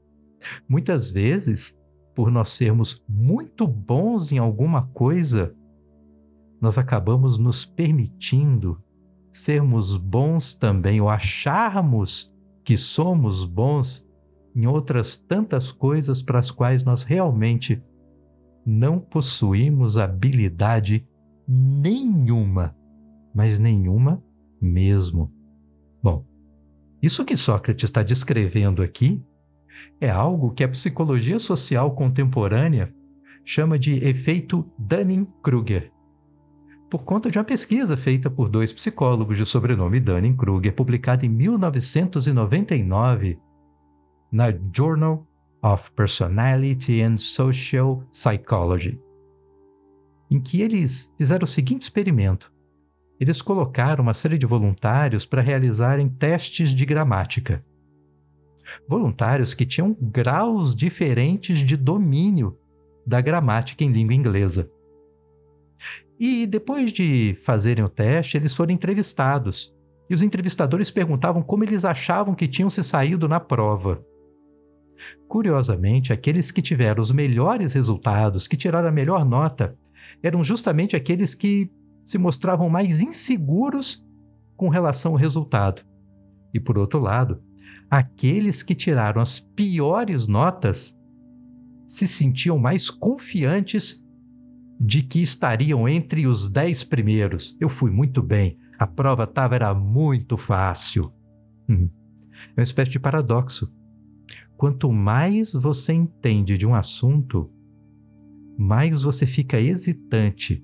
muitas 0.69 1.09
vezes 1.09 1.75
por 2.15 2.31
nós 2.31 2.49
sermos 2.49 3.03
muito 3.07 3.67
bons 3.67 4.31
em 4.31 4.37
alguma 4.37 4.87
coisa, 4.87 5.53
nós 6.61 6.77
acabamos 6.77 7.37
nos 7.37 7.65
permitindo 7.65 8.81
sermos 9.29 9.97
bons 9.97 10.53
também, 10.53 11.01
ou 11.01 11.09
acharmos 11.09 12.33
que 12.63 12.77
somos 12.77 13.43
bons 13.43 14.07
em 14.55 14.65
outras 14.65 15.17
tantas 15.17 15.71
coisas 15.71 16.21
para 16.21 16.39
as 16.39 16.49
quais 16.49 16.83
nós 16.85 17.03
realmente 17.03 17.83
não 18.65 18.97
possuímos 18.97 19.97
habilidade 19.97 21.05
nenhuma, 21.47 22.75
mas 23.33 23.59
nenhuma 23.59 24.23
mesmo. 24.59 25.31
Bom, 26.01 26.25
isso 27.01 27.25
que 27.25 27.35
Sócrates 27.35 27.83
está 27.83 28.01
descrevendo 28.01 28.81
aqui 28.81 29.21
é 29.99 30.09
algo 30.09 30.51
que 30.51 30.63
a 30.63 30.69
psicologia 30.69 31.39
social 31.39 31.93
contemporânea 31.95 32.93
chama 33.43 33.77
de 33.77 33.93
efeito 34.05 34.65
Dunning-Kruger, 34.77 35.91
por 36.89 37.03
conta 37.03 37.29
de 37.29 37.37
uma 37.37 37.43
pesquisa 37.43 37.97
feita 37.97 38.29
por 38.29 38.47
dois 38.47 38.71
psicólogos 38.71 39.37
de 39.37 39.45
sobrenome 39.45 39.99
Dunning-Kruger, 39.99 40.73
publicada 40.73 41.25
em 41.25 41.29
1999 41.29 43.37
na 44.31 44.53
Journal 44.73 45.27
of 45.61 45.91
Personality 45.91 47.01
and 47.01 47.17
Social 47.17 48.03
Psychology, 48.11 49.01
em 50.29 50.39
que 50.39 50.61
eles 50.61 51.13
fizeram 51.17 51.43
o 51.43 51.47
seguinte 51.47 51.81
experimento. 51.81 52.53
Eles 53.19 53.41
colocaram 53.41 54.03
uma 54.03 54.13
série 54.13 54.37
de 54.37 54.45
voluntários 54.45 55.25
para 55.25 55.41
realizarem 55.41 56.09
testes 56.09 56.69
de 56.69 56.85
gramática. 56.85 57.65
Voluntários 58.87 59.53
que 59.53 59.65
tinham 59.65 59.95
graus 59.99 60.75
diferentes 60.75 61.59
de 61.59 61.77
domínio 61.77 62.57
da 63.05 63.21
gramática 63.21 63.83
em 63.83 63.91
língua 63.91 64.13
inglesa. 64.13 64.69
E 66.19 66.45
depois 66.45 66.91
de 66.93 67.35
fazerem 67.43 67.83
o 67.83 67.89
teste, 67.89 68.37
eles 68.37 68.55
foram 68.55 68.73
entrevistados. 68.73 69.73
E 70.09 70.13
os 70.13 70.21
entrevistadores 70.21 70.89
perguntavam 70.89 71.41
como 71.41 71.63
eles 71.63 71.83
achavam 71.83 72.35
que 72.35 72.47
tinham 72.47 72.69
se 72.69 72.83
saído 72.83 73.27
na 73.27 73.39
prova. 73.39 74.03
Curiosamente, 75.27 76.13
aqueles 76.13 76.51
que 76.51 76.61
tiveram 76.61 77.01
os 77.01 77.11
melhores 77.11 77.73
resultados, 77.73 78.47
que 78.47 78.55
tiraram 78.55 78.87
a 78.87 78.91
melhor 78.91 79.25
nota, 79.25 79.77
eram 80.23 80.43
justamente 80.43 80.95
aqueles 80.95 81.33
que 81.35 81.69
se 82.03 82.17
mostravam 82.17 82.69
mais 82.69 83.01
inseguros 83.01 84.05
com 84.55 84.69
relação 84.69 85.13
ao 85.13 85.17
resultado. 85.17 85.83
E 86.53 86.59
por 86.59 86.77
outro 86.77 86.99
lado, 86.99 87.41
aqueles 87.95 88.61
que 88.61 88.75
tiraram 88.75 89.21
as 89.21 89.39
piores 89.39 90.27
notas 90.27 90.99
se 91.87 92.05
sentiam 92.05 92.59
mais 92.59 92.89
confiantes 92.89 94.03
de 94.77 95.01
que 95.01 95.21
estariam 95.21 95.87
entre 95.87 96.27
os 96.27 96.49
dez 96.49 96.83
primeiros. 96.83 97.55
Eu 97.57 97.69
fui 97.69 97.89
muito 97.89 98.21
bem, 98.21 98.57
a 98.77 98.85
prova 98.85 99.23
estava 99.23 99.55
era 99.55 99.73
muito 99.73 100.35
fácil. 100.35 101.09
Hum. 101.69 101.89
É 102.57 102.59
uma 102.59 102.63
espécie 102.63 102.91
de 102.91 102.99
paradoxo. 102.99 103.73
Quanto 104.57 104.91
mais 104.91 105.53
você 105.53 105.93
entende 105.93 106.57
de 106.57 106.67
um 106.67 106.75
assunto, 106.75 107.49
mais 108.57 109.03
você 109.03 109.25
fica 109.25 109.57
hesitante 109.57 110.61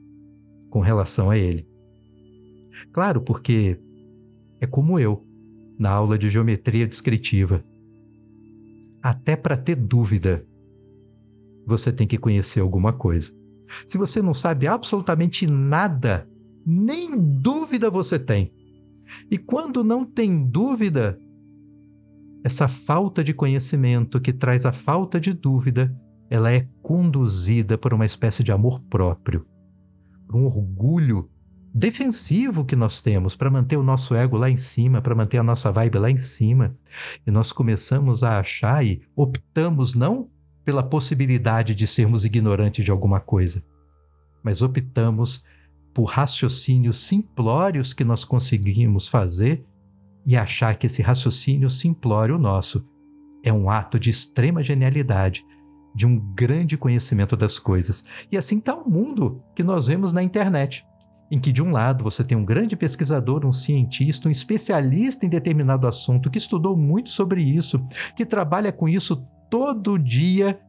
com 0.69 0.81
relação 0.81 1.29
a 1.29 1.37
ele. 1.37 1.65
Claro, 2.91 3.21
porque 3.21 3.79
é 4.59 4.67
como 4.67 4.99
eu, 4.99 5.25
na 5.81 5.89
aula 5.89 6.15
de 6.15 6.29
geometria 6.29 6.87
descritiva. 6.87 7.65
Até 9.01 9.35
para 9.35 9.57
ter 9.57 9.75
dúvida, 9.75 10.45
você 11.65 11.91
tem 11.91 12.05
que 12.05 12.19
conhecer 12.19 12.59
alguma 12.59 12.93
coisa. 12.93 13.31
Se 13.87 13.97
você 13.97 14.21
não 14.21 14.31
sabe 14.31 14.67
absolutamente 14.67 15.47
nada, 15.47 16.29
nem 16.63 17.17
dúvida 17.17 17.89
você 17.89 18.19
tem. 18.19 18.53
E 19.31 19.39
quando 19.39 19.83
não 19.83 20.05
tem 20.05 20.45
dúvida, 20.45 21.17
essa 22.43 22.67
falta 22.67 23.23
de 23.23 23.33
conhecimento 23.33 24.21
que 24.21 24.31
traz 24.31 24.67
a 24.67 24.71
falta 24.71 25.19
de 25.19 25.33
dúvida, 25.33 25.91
ela 26.29 26.53
é 26.53 26.69
conduzida 26.83 27.75
por 27.75 27.91
uma 27.91 28.05
espécie 28.05 28.43
de 28.43 28.51
amor 28.51 28.79
próprio, 28.81 29.47
por 30.27 30.35
um 30.35 30.45
orgulho 30.45 31.27
defensivo 31.73 32.65
que 32.65 32.75
nós 32.75 33.01
temos 33.01 33.35
para 33.35 33.49
manter 33.49 33.77
o 33.77 33.83
nosso 33.83 34.13
ego 34.13 34.37
lá 34.37 34.49
em 34.49 34.57
cima, 34.57 35.01
para 35.01 35.15
manter 35.15 35.37
a 35.37 35.43
nossa 35.43 35.71
vibe 35.71 35.97
lá 35.97 36.09
em 36.09 36.17
cima. 36.17 36.75
E 37.25 37.31
nós 37.31 37.51
começamos 37.51 38.23
a 38.23 38.39
achar 38.39 38.85
e 38.85 39.01
optamos 39.15 39.93
não 39.93 40.29
pela 40.65 40.83
possibilidade 40.83 41.73
de 41.73 41.87
sermos 41.87 42.25
ignorantes 42.25 42.85
de 42.85 42.91
alguma 42.91 43.19
coisa, 43.19 43.63
mas 44.43 44.61
optamos 44.61 45.43
por 45.93 46.05
raciocínios 46.05 46.97
simplórios 47.03 47.93
que 47.93 48.03
nós 48.03 48.23
conseguimos 48.23 49.07
fazer 49.07 49.65
e 50.25 50.37
achar 50.37 50.75
que 50.75 50.85
esse 50.85 51.01
raciocínio 51.01 51.69
simplório 51.69 52.37
nosso 52.37 52.85
é 53.43 53.51
um 53.51 53.69
ato 53.69 53.99
de 53.99 54.09
extrema 54.09 54.63
genialidade, 54.63 55.43
de 55.95 56.05
um 56.05 56.17
grande 56.35 56.77
conhecimento 56.77 57.35
das 57.35 57.57
coisas. 57.57 58.05
E 58.31 58.37
assim 58.37 58.59
está 58.59 58.75
o 58.75 58.89
mundo 58.89 59.43
que 59.55 59.63
nós 59.63 59.87
vemos 59.87 60.13
na 60.13 60.21
internet, 60.21 60.85
em 61.31 61.39
que 61.39 61.53
de 61.53 61.63
um 61.63 61.71
lado 61.71 62.03
você 62.03 62.25
tem 62.25 62.37
um 62.37 62.43
grande 62.43 62.75
pesquisador, 62.75 63.45
um 63.45 63.53
cientista, 63.53 64.27
um 64.27 64.31
especialista 64.31 65.25
em 65.25 65.29
determinado 65.29 65.87
assunto 65.87 66.29
que 66.29 66.37
estudou 66.37 66.75
muito 66.75 67.09
sobre 67.09 67.41
isso, 67.41 67.81
que 68.17 68.25
trabalha 68.25 68.69
com 68.69 68.89
isso 68.89 69.25
todo 69.49 69.97
dia, 69.97 70.59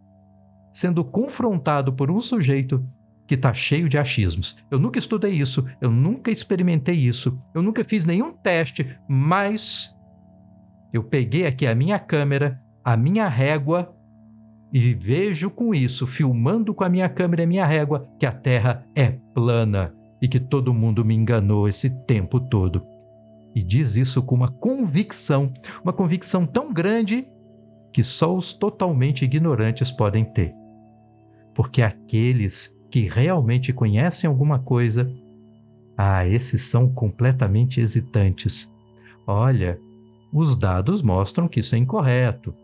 sendo 0.72 1.04
confrontado 1.04 1.92
por 1.92 2.12
um 2.12 2.20
sujeito 2.20 2.86
que 3.26 3.34
está 3.34 3.52
cheio 3.52 3.88
de 3.88 3.98
achismos. 3.98 4.56
Eu 4.70 4.78
nunca 4.78 5.00
estudei 5.00 5.32
isso, 5.32 5.66
eu 5.80 5.90
nunca 5.90 6.30
experimentei 6.30 6.96
isso, 6.96 7.36
eu 7.52 7.60
nunca 7.60 7.84
fiz 7.84 8.04
nenhum 8.04 8.32
teste, 8.32 8.96
mas 9.08 9.92
eu 10.92 11.02
peguei 11.02 11.44
aqui 11.44 11.66
a 11.66 11.74
minha 11.74 11.98
câmera, 11.98 12.60
a 12.84 12.96
minha 12.96 13.26
régua 13.26 13.92
e 14.72 14.94
vejo 14.94 15.50
com 15.50 15.74
isso, 15.74 16.06
filmando 16.06 16.72
com 16.72 16.84
a 16.84 16.88
minha 16.88 17.08
câmera 17.08 17.42
e 17.42 17.44
a 17.44 17.48
minha 17.48 17.66
régua, 17.66 18.08
que 18.18 18.26
a 18.26 18.32
Terra 18.32 18.86
é 18.94 19.10
plana 19.34 19.92
e 20.22 20.28
que 20.28 20.38
todo 20.38 20.72
mundo 20.72 21.04
me 21.04 21.16
enganou 21.16 21.68
esse 21.68 21.90
tempo 21.90 22.38
todo. 22.38 22.86
E 23.54 23.62
diz 23.62 23.96
isso 23.96 24.22
com 24.22 24.36
uma 24.36 24.48
convicção, 24.48 25.52
uma 25.82 25.92
convicção 25.92 26.46
tão 26.46 26.72
grande 26.72 27.26
que 27.92 28.04
só 28.04 28.34
os 28.34 28.54
totalmente 28.54 29.24
ignorantes 29.24 29.90
podem 29.90 30.24
ter. 30.24 30.54
Porque 31.52 31.82
aqueles 31.82 32.74
que 32.88 33.08
realmente 33.08 33.72
conhecem 33.72 34.28
alguma 34.28 34.58
coisa, 34.60 35.12
ah, 35.98 36.26
esses 36.26 36.62
são 36.62 36.88
completamente 36.88 37.80
hesitantes. 37.80 38.72
Olha, 39.26 39.78
os 40.32 40.56
dados 40.56 41.02
mostram 41.02 41.48
que 41.48 41.60
isso 41.60 41.74
é 41.74 41.78
incorreto. 41.78 42.54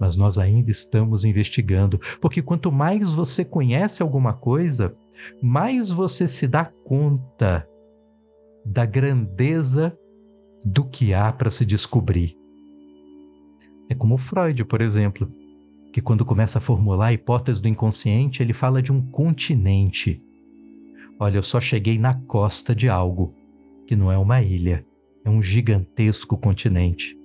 Mas 0.00 0.16
nós 0.16 0.36
ainda 0.36 0.70
estamos 0.70 1.24
investigando, 1.24 2.00
porque 2.20 2.42
quanto 2.42 2.72
mais 2.72 3.12
você 3.12 3.44
conhece 3.44 4.02
alguma 4.02 4.32
coisa, 4.32 4.94
mais 5.42 5.90
você 5.90 6.26
se 6.26 6.46
dá 6.46 6.64
conta 6.64 7.68
da 8.64 8.84
grandeza 8.84 9.96
do 10.64 10.84
que 10.84 11.14
há 11.14 11.32
para 11.32 11.50
se 11.50 11.64
descobrir. 11.64 12.36
É 13.88 13.94
como 13.94 14.16
Freud, 14.16 14.64
por 14.64 14.80
exemplo 14.80 15.30
que 15.96 16.02
quando 16.02 16.26
começa 16.26 16.58
a 16.58 16.60
formular 16.60 17.06
a 17.06 17.12
hipótese 17.14 17.62
do 17.62 17.68
inconsciente, 17.68 18.42
ele 18.42 18.52
fala 18.52 18.82
de 18.82 18.92
um 18.92 19.00
continente. 19.00 20.22
Olha, 21.18 21.38
eu 21.38 21.42
só 21.42 21.58
cheguei 21.58 21.98
na 21.98 22.12
costa 22.12 22.74
de 22.74 22.86
algo, 22.86 23.34
que 23.86 23.96
não 23.96 24.12
é 24.12 24.18
uma 24.18 24.42
ilha, 24.42 24.84
é 25.24 25.30
um 25.30 25.40
gigantesco 25.40 26.36
continente, 26.36 27.16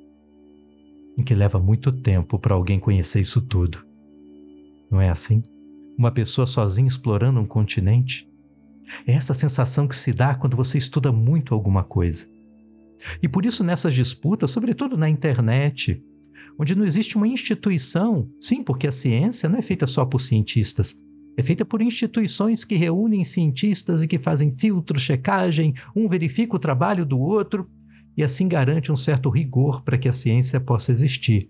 em 1.18 1.22
que 1.22 1.36
leva 1.36 1.60
muito 1.60 1.92
tempo 1.92 2.40
para 2.40 2.56
alguém 2.56 2.80
conhecer 2.80 3.20
isso 3.20 3.42
tudo. 3.42 3.86
Não 4.90 5.02
é 5.02 5.10
assim? 5.10 5.44
Uma 6.02 6.10
pessoa 6.12 6.48
sozinha 6.48 6.88
explorando 6.88 7.40
um 7.40 7.46
continente? 7.46 8.28
É 9.06 9.12
essa 9.14 9.36
sensação 9.36 9.88
que 9.88 9.96
se 9.96 10.12
dá 10.12 10.34
quando 10.34 10.58
você 10.58 10.80
estuda 10.80 11.12
muito 11.12 11.54
alguma 11.54 11.84
coisa. 11.84 12.26
E 13.22 13.30
por 13.30 13.46
isso, 13.46 13.64
nessas 13.64 13.94
disputas, 13.94 14.50
sobretudo 14.50 14.98
na 14.98 15.08
internet, 15.08 16.04
onde 16.60 16.74
não 16.74 16.84
existe 16.84 17.18
uma 17.18 17.28
instituição. 17.28 18.28
Sim, 18.40 18.64
porque 18.64 18.88
a 18.88 18.92
ciência 18.92 19.48
não 19.48 19.60
é 19.60 19.62
feita 19.62 19.86
só 19.86 20.04
por 20.04 20.20
cientistas. 20.20 21.00
É 21.38 21.44
feita 21.44 21.64
por 21.64 21.84
instituições 21.84 22.66
que 22.66 22.74
reúnem 22.74 23.24
cientistas 23.24 24.02
e 24.02 24.08
que 24.08 24.18
fazem 24.18 24.58
filtro, 24.58 25.00
checagem, 25.00 25.76
um 25.96 26.10
verifica 26.10 26.56
o 26.56 26.60
trabalho 26.60 27.06
do 27.06 27.20
outro 27.20 27.70
e 28.18 28.24
assim 28.24 28.48
garante 28.48 28.92
um 28.92 28.96
certo 28.96 29.30
rigor 29.30 29.84
para 29.84 30.00
que 30.00 30.10
a 30.10 30.14
ciência 30.14 30.60
possa 30.60 30.92
existir, 30.92 31.48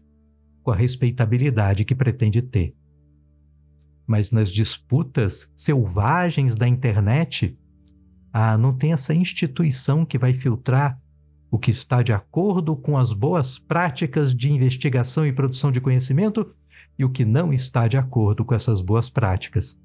com 0.62 0.72
a 0.72 0.76
respeitabilidade 0.76 1.86
que 1.86 1.96
pretende 1.96 2.42
ter. 2.42 2.76
Mas 4.12 4.30
nas 4.30 4.52
disputas 4.52 5.54
selvagens 5.56 6.54
da 6.54 6.68
internet, 6.68 7.58
ah, 8.34 8.58
não 8.58 8.76
tem 8.76 8.92
essa 8.92 9.14
instituição 9.14 10.06
que 10.06 10.18
vai 10.18 10.34
filtrar 10.34 11.02
o 11.50 11.58
que 11.58 11.72
está 11.72 12.04
de 12.04 12.12
acordo 12.12 12.76
com 12.76 12.98
as 12.98 13.14
boas 13.14 13.58
práticas 13.58 14.36
de 14.36 14.52
investigação 14.52 15.26
e 15.26 15.32
produção 15.32 15.72
de 15.72 15.80
conhecimento 15.80 16.54
e 17.00 17.06
o 17.06 17.10
que 17.10 17.24
não 17.24 17.54
está 17.54 17.88
de 17.88 17.96
acordo 17.96 18.44
com 18.44 18.54
essas 18.54 18.82
boas 18.82 19.10
práticas. 19.10 19.80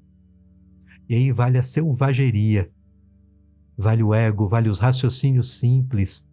E 1.07 1.15
aí 1.15 1.31
vale 1.31 1.57
a 1.57 1.63
selvageria, 1.63 2.69
vale 3.77 4.03
o 4.03 4.13
ego, 4.13 4.49
vale 4.49 4.67
os 4.67 4.77
raciocínios 4.77 5.57
simples. 5.57 6.29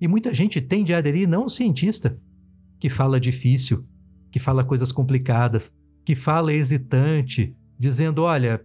E 0.00 0.06
muita 0.06 0.32
gente 0.32 0.60
tende 0.60 0.94
a 0.94 0.98
aderir 0.98 1.28
não 1.28 1.42
ao 1.42 1.48
cientista, 1.48 2.16
que 2.78 2.88
fala 2.88 3.18
difícil, 3.18 3.84
que 4.30 4.38
fala 4.38 4.62
coisas 4.62 4.92
complicadas, 4.92 5.74
que 6.04 6.14
fala 6.14 6.52
hesitante, 6.52 7.54
dizendo: 7.78 8.22
olha, 8.22 8.60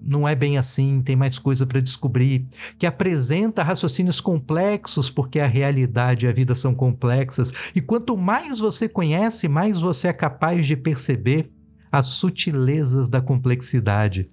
não 0.00 0.28
é 0.28 0.34
bem 0.34 0.58
assim, 0.58 1.02
tem 1.02 1.16
mais 1.16 1.38
coisa 1.38 1.66
para 1.66 1.80
descobrir, 1.80 2.46
que 2.78 2.86
apresenta 2.86 3.62
raciocínios 3.62 4.20
complexos, 4.20 5.08
porque 5.08 5.40
a 5.40 5.46
realidade 5.46 6.26
e 6.26 6.28
a 6.28 6.32
vida 6.32 6.54
são 6.54 6.74
complexas, 6.74 7.52
e 7.74 7.80
quanto 7.80 8.16
mais 8.16 8.58
você 8.58 8.88
conhece, 8.88 9.48
mais 9.48 9.80
você 9.80 10.08
é 10.08 10.12
capaz 10.12 10.66
de 10.66 10.76
perceber 10.76 11.50
as 11.90 12.06
sutilezas 12.06 13.08
da 13.08 13.20
complexidade. 13.20 14.30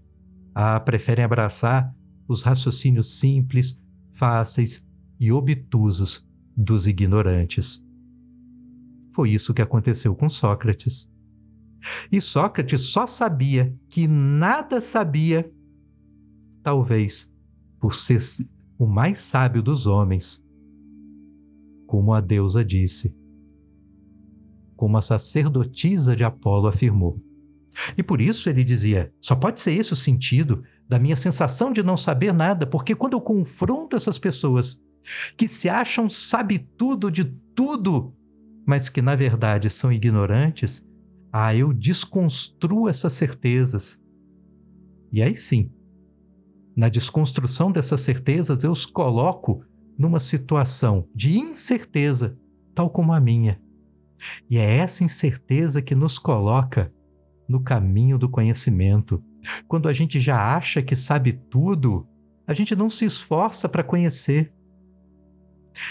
Ah, 0.54 0.80
preferem 0.80 1.24
abraçar 1.24 1.94
os 2.28 2.44
raciocínios 2.44 3.20
simples, 3.20 3.82
fáceis 4.12 4.86
e 5.20 5.32
obtusos 5.32 6.28
dos 6.58 6.88
ignorantes. 6.88 7.86
Foi 9.14 9.30
isso 9.30 9.54
que 9.54 9.62
aconteceu 9.62 10.16
com 10.16 10.28
Sócrates. 10.28 11.12
E 12.12 12.22
Sócrates 12.22 12.92
só 12.92 13.08
sabia 13.08 13.76
que 13.90 14.08
nada 14.08 14.80
sabia 14.80 15.52
talvez 16.64 17.34
por 17.80 17.96
ser 17.96 18.20
o 18.78 18.86
mais 18.86 19.20
sábio 19.20 19.62
dos 19.62 19.88
homens, 19.88 20.46
como 21.88 22.14
a 22.14 22.22
deusa 22.22 22.64
disse, 22.64 23.16
como 24.76 24.98
a 24.98 25.02
sacerdotisa 25.02 26.16
de 26.16 26.24
Apolo 26.24 26.68
afirmou. 26.68 27.20
E 27.98 28.04
por 28.04 28.22
isso 28.22 28.50
ele 28.50 28.64
dizia: 28.64 29.14
só 29.20 29.36
pode 29.36 29.60
ser 29.60 29.74
esse 29.74 29.94
o 29.94 29.96
sentido 29.96 30.64
da 30.88 31.00
minha 31.00 31.16
sensação 31.16 31.72
de 31.72 31.82
não 31.82 31.96
saber 31.96 32.34
nada, 32.34 32.66
porque 32.66 32.96
quando 32.96 33.14
eu 33.14 33.22
confronto 33.22 33.96
essas 33.96 34.18
pessoas 34.20 34.82
que 35.38 35.48
se 35.48 35.70
acham 35.70 36.10
sabe 36.10 36.60
tudo 36.60 37.10
de 37.10 37.26
tudo, 37.56 38.14
mas 38.66 38.90
que 38.90 39.02
na 39.02 39.16
verdade 39.16 39.70
são 39.70 39.92
ignorantes, 39.92 40.86
ah, 41.32 41.56
eu 41.56 41.74
desconstruo 41.74 42.90
essas 42.90 43.14
certezas. 43.14 44.04
E 45.12 45.22
aí 45.22 45.36
sim, 45.36 45.72
na 46.76 46.90
desconstrução 46.90 47.72
dessas 47.72 48.02
certezas, 48.02 48.64
eu 48.64 48.72
os 48.72 48.86
coloco 48.86 49.64
numa 49.98 50.20
situação 50.20 51.08
de 51.14 51.38
incerteza, 51.38 52.38
tal 52.74 52.90
como 52.90 53.14
a 53.14 53.20
minha. 53.20 53.62
E 54.50 54.58
é 54.58 54.78
essa 54.78 55.04
incerteza 55.04 55.82
que 55.82 55.96
nos 55.96 56.18
coloca 56.18 56.94
no 57.48 57.62
caminho 57.62 58.18
do 58.18 58.30
conhecimento. 58.30 59.24
Quando 59.68 59.90
a 59.90 59.94
gente 59.94 60.20
já 60.20 60.56
acha 60.56 60.82
que 60.82 60.96
sabe 60.96 61.34
tudo, 61.34 62.08
a 62.48 62.54
gente 62.54 62.76
não 62.76 62.90
se 62.90 63.06
esforça 63.06 63.68
para 63.68 63.84
conhecer. 63.84 64.54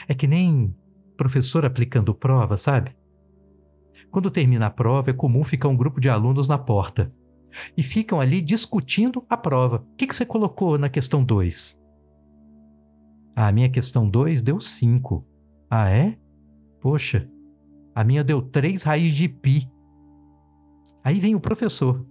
É 0.08 0.14
que 0.14 0.26
nem 0.26 0.74
professor 1.16 1.64
aplicando 1.64 2.14
prova, 2.14 2.56
sabe? 2.56 2.96
Quando 4.10 4.30
termina 4.30 4.66
a 4.66 4.70
prova, 4.70 5.10
é 5.10 5.14
comum 5.14 5.44
ficar 5.44 5.68
um 5.68 5.76
grupo 5.76 6.00
de 6.00 6.08
alunos 6.08 6.48
na 6.48 6.58
porta 6.58 7.12
e 7.76 7.82
ficam 7.82 8.20
ali 8.20 8.42
discutindo 8.42 9.24
a 9.28 9.36
prova. 9.36 9.76
O 9.92 9.96
que, 9.96 10.06
que 10.06 10.14
você 10.14 10.26
colocou 10.26 10.78
na 10.78 10.88
questão 10.88 11.22
2? 11.24 11.80
Ah, 13.36 13.48
a 13.48 13.52
minha 13.52 13.68
questão 13.68 14.08
2 14.08 14.42
deu 14.42 14.60
5. 14.60 15.24
Ah, 15.70 15.88
é? 15.88 16.18
Poxa, 16.80 17.28
a 17.94 18.02
minha 18.02 18.24
deu 18.24 18.42
3 18.42 18.82
raiz 18.82 19.14
de 19.14 19.28
pi. 19.28 19.70
Aí 21.04 21.18
vem 21.18 21.34
o 21.34 21.40
professor. 21.40 22.04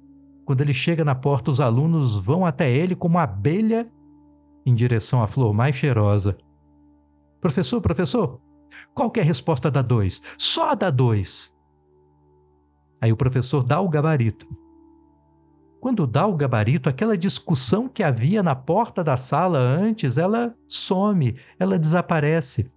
Quando 0.46 0.62
ele 0.62 0.74
chega 0.74 1.06
na 1.06 1.14
porta, 1.14 1.52
os 1.52 1.60
alunos 1.60 2.18
vão 2.18 2.46
até 2.46 2.72
ele 2.72 2.96
como 2.96 3.20
abelha 3.20 3.92
em 4.66 4.74
direção 4.74 5.22
à 5.22 5.28
flor 5.28 5.54
mais 5.54 5.76
cheirosa. 5.76 6.38
Professor, 7.40 7.80
professor, 7.82 8.42
qual 8.94 9.12
que 9.12 9.20
é 9.20 9.24
a 9.24 9.26
resposta 9.26 9.70
da 9.70 9.82
2? 9.82 10.22
Só 10.38 10.72
a 10.72 10.76
da 10.76 10.90
2. 10.90 11.54
Aí 13.02 13.12
o 13.12 13.18
professor 13.18 13.64
dá 13.64 13.80
o 13.80 13.90
gabarito. 13.90 14.48
Quando 15.80 16.06
dá 16.06 16.28
o 16.28 16.36
gabarito, 16.36 16.90
aquela 16.90 17.18
discussão 17.18 17.88
que 17.88 18.04
havia 18.04 18.44
na 18.44 18.54
porta 18.54 19.04
da 19.04 19.16
sala 19.16 19.60
antes, 19.60 20.18
ela 20.18 20.54
some, 20.68 21.36
ela 21.58 21.80
desaparece. 21.80 22.70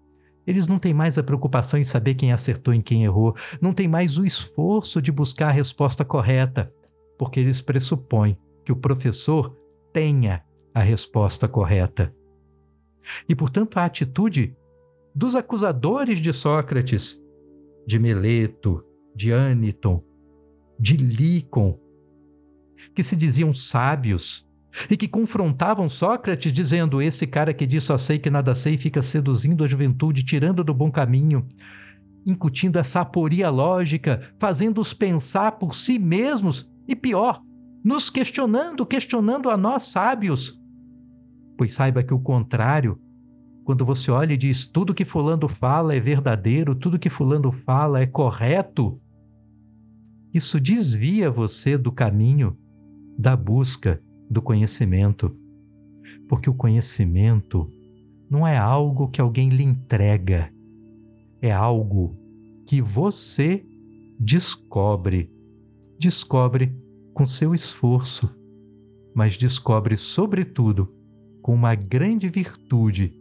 Eles 0.47 0.69
não 0.69 0.79
têm 0.79 0.95
mais 0.95 1.19
a 1.19 1.23
preocupação 1.23 1.79
em 1.81 1.85
saber 1.85 2.15
quem 2.15 2.33
acertou 2.33 2.73
e 2.73 2.83
quem 2.83 3.05
errou, 3.05 3.35
não 3.61 3.73
tem 3.73 3.89
mais 3.89 4.19
o 4.19 4.25
esforço 4.25 5.03
de 5.03 5.11
buscar 5.11 5.49
a 5.49 5.53
resposta 5.53 6.05
correta, 6.05 6.73
porque 7.19 7.41
eles 7.41 7.61
pressupõem 7.61 8.37
que 8.65 8.73
o 8.73 8.77
professor 8.77 9.57
tenha 9.93 10.45
a 10.73 10.81
resposta 10.81 11.49
correta. 11.49 12.15
E, 13.29 13.35
portanto, 13.35 13.79
a 13.79 13.85
atitude 13.85 14.57
dos 15.15 15.35
acusadores 15.35 16.19
de 16.21 16.33
Sócrates, 16.33 17.21
de 17.87 17.99
Meleto, 17.99 18.85
de 19.15 19.33
Aniton, 19.33 20.03
de 20.83 20.97
Lícon, 20.97 21.79
que 22.93 23.05
se 23.05 23.15
diziam 23.15 23.55
sábios 23.55 24.45
e 24.91 24.97
que 24.97 25.07
confrontavam 25.07 25.89
Sócrates, 25.89 26.53
dizendo: 26.53 27.01
Esse 27.01 27.25
cara 27.25 27.55
que 27.55 27.69
diz 27.69 27.85
só 27.85 27.97
sei 27.97 28.19
que 28.19 28.29
nada 28.29 28.53
sei 28.53 28.77
fica 28.77 29.01
seduzindo 29.01 29.63
a 29.63 29.69
juventude, 29.69 30.25
tirando 30.25 30.65
do 30.65 30.75
bom 30.75 30.91
caminho, 30.91 31.47
incutindo 32.27 32.81
essa 32.81 33.03
aporia 33.03 33.49
lógica, 33.49 34.35
fazendo-os 34.41 34.93
pensar 34.93 35.53
por 35.53 35.73
si 35.77 36.01
mesmos 36.01 36.69
e 36.89 36.97
pior, 36.97 37.41
nos 37.85 38.11
questionando, 38.11 38.85
questionando 38.85 39.51
a 39.51 39.57
nós 39.57 39.85
sábios. 39.85 40.61
Pois 41.57 41.75
saiba 41.75 42.03
que 42.03 42.13
o 42.13 42.19
contrário, 42.19 43.01
quando 43.63 43.87
você 43.87 44.11
olha 44.11 44.33
e 44.33 44.37
diz 44.37 44.67
tudo 44.67 44.95
que 44.95 45.05
Fulano 45.05 45.47
fala 45.47 45.95
é 45.95 46.01
verdadeiro, 46.01 46.75
tudo 46.75 46.99
que 46.99 47.09
Fulano 47.09 47.53
fala 47.53 48.01
é 48.01 48.07
correto, 48.07 49.01
isso 50.33 50.59
desvia 50.59 51.31
você 51.31 51.77
do 51.77 51.93
caminho 51.93 52.57
da 53.19 53.37
busca 53.37 54.03
do 54.31 54.41
conhecimento. 54.41 55.37
Porque 56.29 56.49
o 56.49 56.55
conhecimento 56.55 57.71
não 58.31 58.47
é 58.47 58.57
algo 58.57 59.09
que 59.09 59.21
alguém 59.21 59.51
lhe 59.51 59.63
entrega, 59.63 60.51
é 61.41 61.53
algo 61.53 62.17
que 62.67 62.81
você 62.81 63.65
descobre. 64.19 65.31
Descobre 65.99 66.75
com 67.13 67.27
seu 67.27 67.55
esforço, 67.55 68.35
mas 69.15 69.37
descobre, 69.37 69.97
sobretudo, 69.97 70.89
com 71.43 71.55
uma 71.55 71.75
grande 71.75 72.29
virtude, 72.31 73.15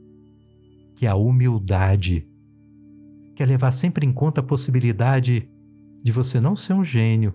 que 0.96 1.06
é 1.06 1.10
a 1.10 1.16
humildade, 1.16 2.26
que 3.36 3.44
é 3.44 3.46
levar 3.46 3.72
sempre 3.72 4.06
em 4.06 4.14
conta 4.14 4.40
a 4.40 4.44
possibilidade 4.44 5.51
de 6.04 6.12
você 6.12 6.40
não 6.40 6.56
ser 6.56 6.74
um 6.74 6.84
gênio, 6.84 7.34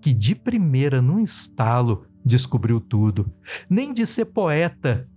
que 0.00 0.12
de 0.12 0.34
primeira, 0.34 1.00
num 1.00 1.20
estalo, 1.20 2.06
descobriu 2.24 2.80
tudo, 2.80 3.32
nem 3.68 3.92
de 3.92 4.06
ser 4.06 4.26
poeta, 4.26 5.08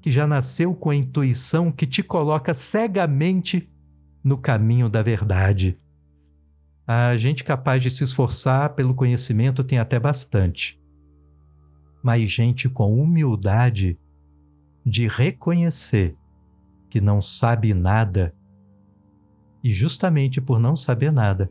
que 0.00 0.10
já 0.10 0.26
nasceu 0.26 0.74
com 0.74 0.90
a 0.90 0.96
intuição 0.96 1.72
que 1.72 1.86
te 1.86 2.02
coloca 2.02 2.52
cegamente 2.52 3.70
no 4.22 4.36
caminho 4.36 4.88
da 4.88 5.02
verdade. 5.02 5.78
A 6.86 7.16
gente 7.16 7.42
capaz 7.42 7.82
de 7.82 7.90
se 7.90 8.04
esforçar 8.04 8.74
pelo 8.74 8.94
conhecimento 8.94 9.64
tem 9.64 9.78
até 9.78 9.98
bastante. 9.98 10.78
Mas 12.02 12.30
gente 12.30 12.68
com 12.68 13.00
humildade 13.00 13.98
de 14.84 15.08
reconhecer 15.08 16.14
que 16.90 17.00
não 17.00 17.22
sabe 17.22 17.72
nada 17.72 18.34
e 19.62 19.70
justamente 19.72 20.40
por 20.40 20.60
não 20.60 20.76
saber 20.76 21.10
nada, 21.10 21.50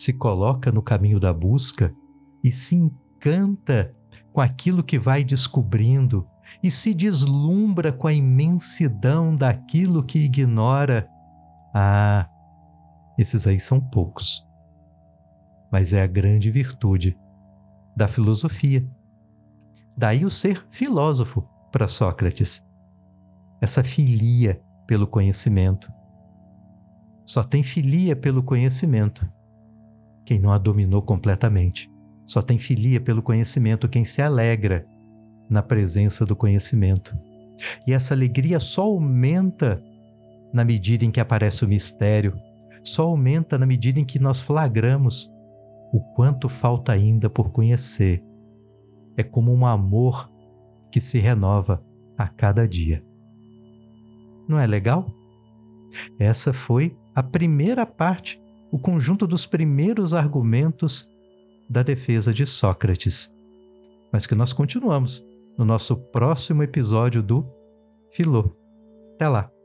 se 0.00 0.14
coloca 0.14 0.72
no 0.72 0.80
caminho 0.80 1.20
da 1.20 1.30
busca 1.30 1.94
e 2.42 2.50
se 2.50 2.74
encanta 2.74 3.94
com 4.32 4.40
aquilo 4.40 4.82
que 4.82 4.98
vai 4.98 5.22
descobrindo 5.22 6.26
e 6.62 6.70
se 6.70 6.94
deslumbra 6.94 7.92
com 7.92 8.08
a 8.08 8.12
imensidão 8.12 9.34
daquilo 9.34 10.02
que 10.02 10.20
ignora. 10.20 11.06
Ah, 11.74 12.26
esses 13.18 13.46
aí 13.46 13.60
são 13.60 13.78
poucos. 13.78 14.42
Mas 15.70 15.92
é 15.92 16.00
a 16.00 16.06
grande 16.06 16.50
virtude 16.50 17.14
da 17.94 18.08
filosofia. 18.08 18.82
Daí 19.98 20.24
o 20.24 20.30
ser 20.30 20.66
filósofo 20.70 21.46
para 21.70 21.86
Sócrates. 21.86 22.64
Essa 23.60 23.84
filia 23.84 24.62
pelo 24.86 25.06
conhecimento. 25.06 25.92
Só 27.26 27.44
tem 27.44 27.62
filia 27.62 28.16
pelo 28.16 28.42
conhecimento 28.42 29.30
quem 30.24 30.38
não 30.38 30.52
a 30.52 30.58
dominou 30.58 31.02
completamente. 31.02 31.90
Só 32.26 32.40
tem 32.40 32.58
filia 32.58 33.00
pelo 33.00 33.22
conhecimento 33.22 33.88
quem 33.88 34.04
se 34.04 34.22
alegra 34.22 34.86
na 35.48 35.62
presença 35.62 36.24
do 36.24 36.36
conhecimento. 36.36 37.16
E 37.86 37.92
essa 37.92 38.14
alegria 38.14 38.60
só 38.60 38.82
aumenta 38.82 39.82
na 40.52 40.64
medida 40.64 41.04
em 41.04 41.10
que 41.10 41.20
aparece 41.20 41.64
o 41.64 41.68
mistério, 41.68 42.38
só 42.82 43.04
aumenta 43.04 43.58
na 43.58 43.66
medida 43.66 44.00
em 44.00 44.04
que 44.04 44.18
nós 44.18 44.40
flagramos 44.40 45.30
o 45.92 46.00
quanto 46.14 46.48
falta 46.48 46.92
ainda 46.92 47.28
por 47.28 47.50
conhecer. 47.50 48.22
É 49.16 49.22
como 49.22 49.52
um 49.52 49.66
amor 49.66 50.30
que 50.90 51.00
se 51.00 51.18
renova 51.18 51.82
a 52.16 52.28
cada 52.28 52.66
dia. 52.66 53.04
Não 54.48 54.58
é 54.58 54.66
legal? 54.66 55.06
Essa 56.18 56.52
foi 56.52 56.96
a 57.14 57.22
primeira 57.22 57.84
parte, 57.84 58.40
o 58.70 58.78
conjunto 58.78 59.26
dos 59.26 59.46
primeiros 59.46 60.14
argumentos 60.14 61.10
da 61.68 61.82
defesa 61.82 62.32
de 62.32 62.46
Sócrates. 62.46 63.32
Mas 64.12 64.26
que 64.26 64.34
nós 64.34 64.52
continuamos 64.52 65.24
no 65.56 65.64
nosso 65.64 65.96
próximo 65.96 66.62
episódio 66.62 67.22
do 67.22 67.46
Filô. 68.12 68.50
Até 69.14 69.28
lá! 69.28 69.59